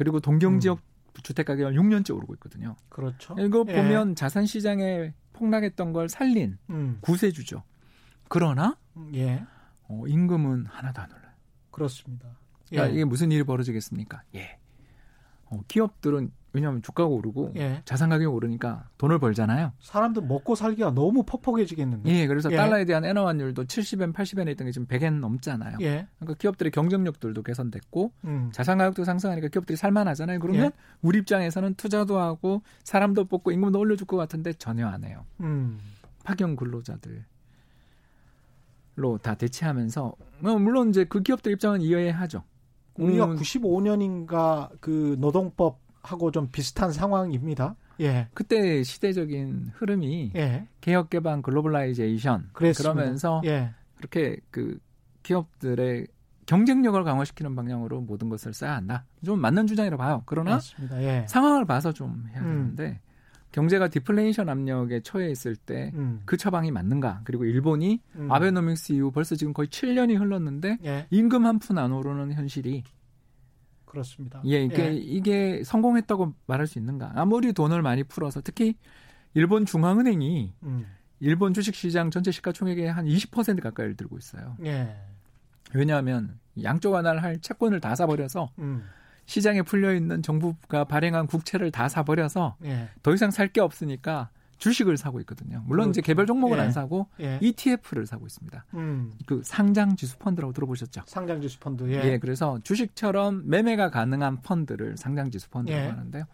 [0.00, 0.80] 그리고 동경 지역
[1.22, 2.74] 주택 가격은 6년째 오르고 있거든요.
[2.88, 3.36] 그렇죠.
[3.38, 3.74] 이거 예.
[3.74, 7.62] 보면 자산 시장에 폭락했던 걸 살린 음, 구세주죠.
[8.30, 8.78] 그러나
[9.12, 9.44] 예,
[9.88, 11.34] 어, 임금은 하나도 안 올라요.
[11.70, 12.30] 그렇습니다.
[12.70, 12.94] 그러니까 예.
[12.94, 14.22] 이게 무슨 일이 벌어지겠습니까?
[14.36, 14.58] 예.
[15.44, 17.82] 어, 기업들은 왜냐하면 주가가 오르고 예.
[17.84, 19.72] 자산 가격이 오르니까 돈을 벌잖아요.
[19.80, 22.10] 사람들 먹고 살기가 너무 퍽퍽해지겠는데.
[22.10, 22.56] 예, 그래서 예.
[22.56, 25.78] 달러에 대한 엔화 환율도 70엔, 80엔에 있던 게 지금 100엔 넘잖아요.
[25.80, 26.06] 예.
[26.18, 28.50] 그러니까 기업들의 경쟁력들도 개선됐고 음.
[28.52, 30.40] 자산 가격도 상승하니까 기업들이 살만하잖아요.
[30.40, 30.70] 그러면 예.
[31.02, 35.24] 우리 입장에서는 투자도 하고 사람도 뽑고 임금도 올려줄 것 같은데 전혀 안 해요.
[35.40, 35.78] 음.
[36.24, 37.24] 파견 근로자들
[38.96, 42.42] 로 다 대체하면서 뭐 물론 이제 그 기업들 입장은 이해하죠.
[42.96, 47.76] 우리가 음, 95년인가 그 노동법 하고 좀 비슷한 상황입니다.
[48.00, 48.28] 예.
[48.34, 50.66] 그때 시대적인 흐름이 예.
[50.80, 52.94] 개혁 개방 globalization 그랬습니다.
[52.94, 53.70] 그러면서 예.
[53.96, 54.78] 그렇게 그
[55.22, 56.06] 기업들의
[56.46, 59.04] 경쟁력을 강화시키는 방향으로 모든 것을 써야 한다.
[59.24, 60.22] 좀 맞는 주장이라 봐요.
[60.26, 60.58] 그러나
[60.94, 61.24] 예.
[61.28, 62.74] 상황을 봐서 좀 해야 음.
[62.76, 63.00] 되는데
[63.52, 66.22] 경제가 디플레이션 압력에 처해 있을 때그 음.
[66.24, 67.20] 그 처방이 맞는가?
[67.24, 68.30] 그리고 일본이 음.
[68.32, 71.06] 아베노믹스 이후 벌써 지금 거의 7년이 흘렀는데 예.
[71.10, 72.82] 임금 한 푼 안 오르는 현실이
[73.90, 74.40] 그렇습니다.
[74.46, 74.92] 예, 이게 예.
[74.94, 77.12] 이게 성공했다고 말할 수 있는가?
[77.16, 78.74] 아무리 돈을 많이 풀어서 특히
[79.34, 80.86] 일본 중앙은행이 음.
[81.18, 84.56] 일본 주식시장 전체 시가총액의 한 20% 가까이를 들고 있어요.
[84.64, 84.96] 예.
[85.74, 88.84] 왜냐하면 양쪽 하나를 할 채권을 다 사버려서 음.
[89.26, 92.88] 시장에 풀려 있는 정부가 발행한 국채를 다 사버려서 예.
[93.02, 94.30] 더 이상 살 게 없으니까
[94.60, 95.62] 주식을 사고 있거든요.
[95.66, 95.90] 물론 그렇죠.
[95.90, 96.62] 이제 개별 종목을 예.
[96.62, 97.38] 안 사고 예.
[97.40, 98.66] ETF를 사고 있습니다.
[98.74, 99.12] 음.
[99.26, 101.02] 그 상장 지수 펀드라고 들어보셨죠?
[101.06, 101.82] 상장 지수 펀드.
[101.90, 102.12] 예.
[102.12, 102.18] 예.
[102.18, 105.88] 그래서 주식처럼 매매가 가능한 펀드를 상장 지수 펀드라고 예.
[105.88, 106.24] 하는데요.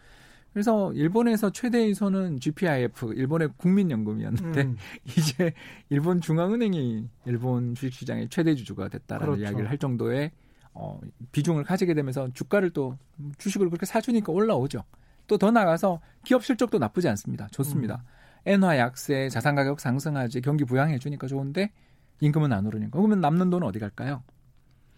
[0.52, 4.76] 그래서 일본에서 최대의 손은 GPIF, 일본의 국민연금이었는데 음.
[5.16, 5.52] 이제
[5.88, 9.42] 일본 중앙은행이 일본 주식시장의 최대 주주가 됐다라는 그렇죠.
[9.42, 10.32] 이야기를 할 정도의
[10.72, 10.98] 어,
[11.32, 12.98] 비중을 가지게 되면서 주가를 또
[13.38, 14.82] 주식을 그렇게 사주니까 올라오죠.
[15.26, 17.48] 또 더 나가서 기업 실적도 나쁘지 않습니다.
[17.50, 17.96] 좋습니다.
[17.96, 18.15] 음.
[18.46, 21.72] 엔화 약세, 자산 가격 상승하지, 경기 부양해 주니까 좋은데
[22.20, 22.96] 임금은 안 오르니까.
[22.96, 24.22] 그러면 남는 돈은 어디 갈까요?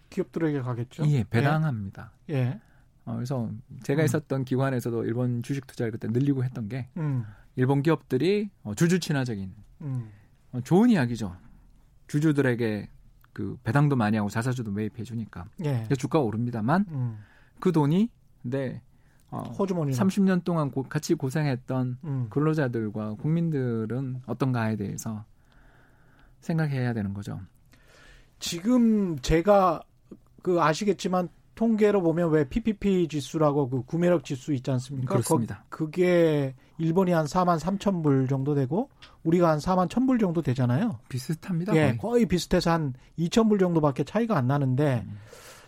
[0.09, 1.05] 기업들에게 가겠죠.
[1.07, 2.11] 예, 배당합니다.
[2.29, 2.33] 예.
[2.33, 2.59] 예.
[3.05, 3.49] 어, 그래서
[3.83, 4.05] 제가 음.
[4.05, 7.25] 있었던 기관에서도 일본 주식 투자를 그때 늘리고 했던 게 음.
[7.55, 10.09] 일본 기업들이 어, 주주 친화적인 음.
[10.51, 11.35] 어, 좋은 이야기죠.
[12.07, 12.87] 주주들에게
[13.33, 15.87] 그 배당도 많이 하고 자사주도 매입해 주니까 예.
[15.97, 17.19] 주가가 오릅니다만 음.
[17.59, 18.09] 그 돈이
[18.43, 18.98] 네 어,
[19.37, 22.27] 호주머니 30년 동안 고, 같이 고생했던 음.
[22.29, 25.23] 근로자들과 국민들은 어떤가에 대해서
[26.39, 27.39] 생각해야 되는 거죠.
[28.39, 29.81] 지금 제가
[30.41, 35.11] 그 아시겠지만 통계로 보면 왜 PPP 지수라고 그 구매력 지수 있지 않습니까?
[35.11, 35.65] 그렇습니다.
[35.69, 38.89] 거, 그게 일본이 한 4만 3천 불 정도 되고
[39.23, 40.99] 우리가 한 4만 1천 불 정도 되잖아요.
[41.09, 41.75] 비슷합니다.
[41.75, 45.17] 예, 거의, 거의 비슷해서 한 2천 불 정도밖에 차이가 안 나는데 음.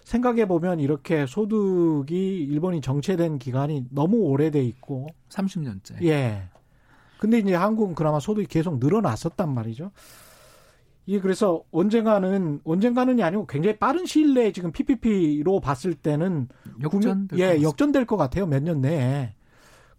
[0.04, 6.04] 생각해 보면 이렇게 소득이 일본이 정체된 기간이 너무 오래돼 있고 30년째.
[6.04, 6.43] 예.
[7.20, 9.91] 근데 이제 한국은 그나마 소득이 계속 늘어났었단 말이죠.
[11.06, 16.47] 이게 그래서 언젠가는 언젠가는이 아니고 굉장히 빠른 시일 내에 지금 PPP로 봤을 때는
[16.84, 19.34] 역전 예 역전될 것 같아요 몇 년 내에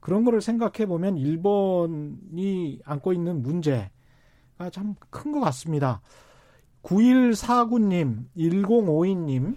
[0.01, 3.91] 그런 거를 생각해 보면 일본이 안고 있는 문제가
[4.73, 6.01] 참 큰 것 같습니다.
[6.83, 9.55] 9149님, 1052님,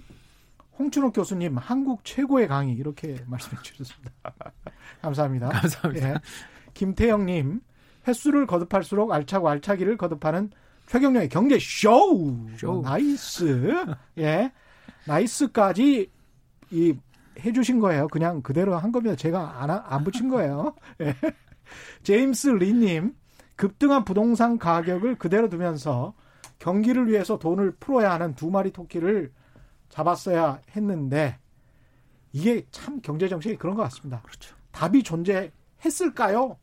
[0.78, 4.12] 홍춘옥 교수님, 한국 최고의 강의 이렇게 말씀해 주셨습니다.
[5.02, 5.50] 감사합니다.
[5.50, 6.10] 감사합니다.
[6.10, 6.16] 예.
[6.74, 7.62] 김태영님,
[8.08, 10.52] 횟수를 거듭할수록 알차고 알차기를 거듭하는
[10.88, 12.38] 최경영의 경제 쇼.
[12.58, 12.82] 쇼.
[12.82, 13.86] nice.
[14.20, 14.52] 예.
[15.08, 16.12] nice까지
[16.72, 16.94] 이
[17.40, 18.08] 해주신 거예요.
[18.08, 19.16] 그냥 그대로 한 겁니다.
[19.16, 20.76] 제가 안, 안 붙인 거예요.
[21.02, 21.16] 예.
[22.04, 23.16] 제임스 리님,
[23.56, 26.14] 급등한 부동산 가격을 그대로 두면서
[26.60, 29.32] 경기를 위해서 돈을 풀어야 하는 두 마리 토끼를
[29.90, 31.38] 잡았어야 했는데
[32.32, 34.22] 이게 참 경제 정책이 그런 것 같습니다.
[34.22, 34.56] 그렇죠.
[34.72, 36.58] 답이 존재했을까요?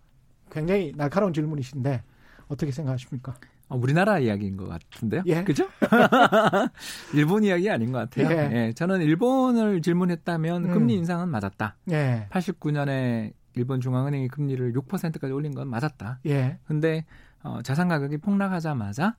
[0.51, 2.03] 굉장히 날카로운 질문이신데
[2.49, 3.35] 어떻게 생각하십니까?
[3.69, 5.23] 어, 우리나라 이야기인 것 같은데요.
[5.27, 5.43] 예.
[5.45, 5.67] 그죠?
[7.15, 8.31] 일본 이야기 아닌 것 같아요.
[8.31, 8.51] 예.
[8.53, 8.73] 예.
[8.75, 10.73] 저는 일본을 질문했다면 음.
[10.73, 11.77] 금리 인상은 맞았다.
[11.91, 12.29] 예.
[12.31, 16.21] 89년에 일본 중앙은행이 금리를 6%까지 올린 건 맞았다.
[16.27, 16.59] 예.
[16.65, 17.07] 근데
[17.43, 19.17] 어, 자산 가격이 폭락하자마자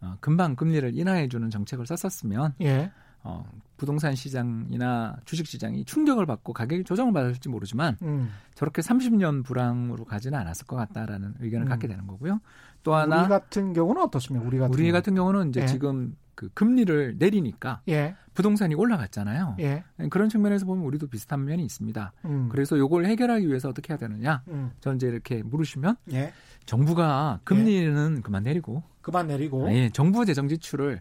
[0.00, 2.90] 어, 금방 금리를 인하해 주는 정책을 썼었으면 예.
[3.28, 3.44] 어,
[3.76, 8.30] 부동산 시장이나 주식 시장이 충격을 받고 가격이 조정을 받을지 모르지만 음.
[8.54, 11.68] 저렇게 30년 불황으로 가지는 않았을 것 같다라는 의견을 음.
[11.68, 12.40] 갖게 되는 거고요.
[12.82, 14.46] 또 하나 우리 같은 경우는 어떻습니까?
[14.46, 14.92] 우리 같은 우리 경우.
[14.92, 15.66] 같은 경우는 이제 예.
[15.66, 18.14] 지금 그 금리를 내리니까 예.
[18.32, 19.56] 부동산이 올라갔잖아요.
[19.60, 19.84] 예.
[20.08, 22.12] 그런 측면에서 보면 우리도 비슷한 면이 있습니다.
[22.24, 22.48] 음.
[22.50, 24.42] 그래서 요걸 해결하기 위해서 어떻게 해야 되느냐?
[24.48, 24.70] 음.
[24.80, 26.32] 저는 이제 이렇게 물으시면 예.
[26.64, 28.20] 정부가 금리는 예.
[28.22, 31.00] 그만 내리고 그만 내리고 예, 정부 재정 지출을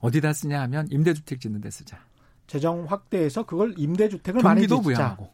[0.00, 1.98] 어디다 쓰냐 하면 임대주택 짓는 데 쓰자.
[2.46, 5.30] 재정 확대해서 그걸 임대주택을 경기도 부양하고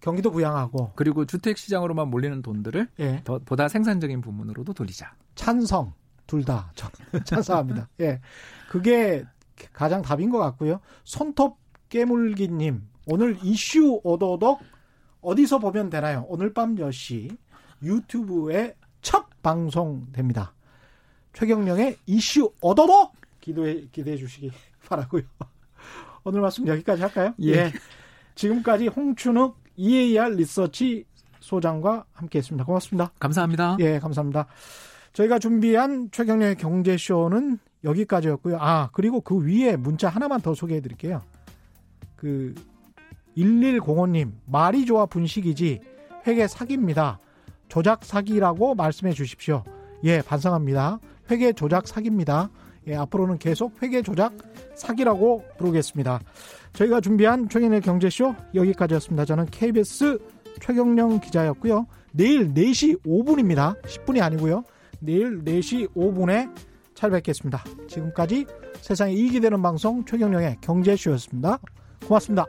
[0.00, 3.20] 경기도 부양하고 그리고 주택 시장으로만 몰리는 돈들을 예.
[3.24, 5.14] 더, 보다 생산적인 부문으로도 돌리자.
[5.34, 5.92] 찬성
[6.26, 6.72] 둘 다
[7.24, 7.88] 찬성합니다.
[8.00, 8.20] 예,
[8.70, 9.24] 그게
[9.72, 10.80] 가장 답인 것 같고요.
[11.04, 14.60] 손톱 깨물기님 오늘 이슈 오도독
[15.20, 16.24] 어디서 보면 되나요?
[16.28, 17.36] 오늘 밤 10시
[17.82, 20.54] 유튜브에 첫 방송됩니다.
[21.34, 23.12] 최경령의 이슈 오도독
[23.42, 24.50] 기도해 기대해 주시기
[24.88, 25.22] 바라고요.
[26.24, 27.34] 오늘 말씀 여기까지 할까요?
[27.42, 27.52] 예.
[27.52, 27.72] 예.
[28.34, 31.04] 지금까지 홍춘욱 EAR 리서치
[31.40, 32.64] 소장과 함께했습니다.
[32.64, 33.10] 고맙습니다.
[33.18, 33.76] 감사합니다.
[33.80, 34.46] 예, 감사합니다.
[35.12, 38.58] 저희가 준비한 최경련의 경제쇼는 여기까지였고요.
[38.60, 41.20] 아, 그리고 그 위에 문자 하나만 더 소개해 드릴게요.
[42.16, 42.54] 그
[43.36, 45.80] 1105님, 말이 좋아 분식이지
[46.28, 47.18] 회계 사기입니다.
[47.68, 49.64] 조작 사기라고 말씀해 주십시오.
[50.04, 51.00] 예, 반성합니다.
[51.30, 52.50] 회계 조작 사기입니다.
[52.88, 54.32] 예, 앞으로는 계속 회계 조작
[54.74, 56.20] 사기라고 부르겠습니다.
[56.72, 59.24] 저희가 준비한 최경의 경제쇼 여기까지였습니다.
[59.24, 60.18] 저는 KBS
[60.60, 61.86] 최경령 기자였고요.
[62.12, 63.80] 내일 4시 5분입니다.
[63.82, 64.64] 10분이 아니고요.
[65.00, 66.52] 내일 4시 5분에
[66.94, 67.64] 찾아뵙겠습니다.
[67.88, 68.46] 지금까지
[68.80, 71.58] 세상에 이익이 되는 방송 최경령의 경제쇼였습니다.
[72.06, 72.46] 고맙습니다.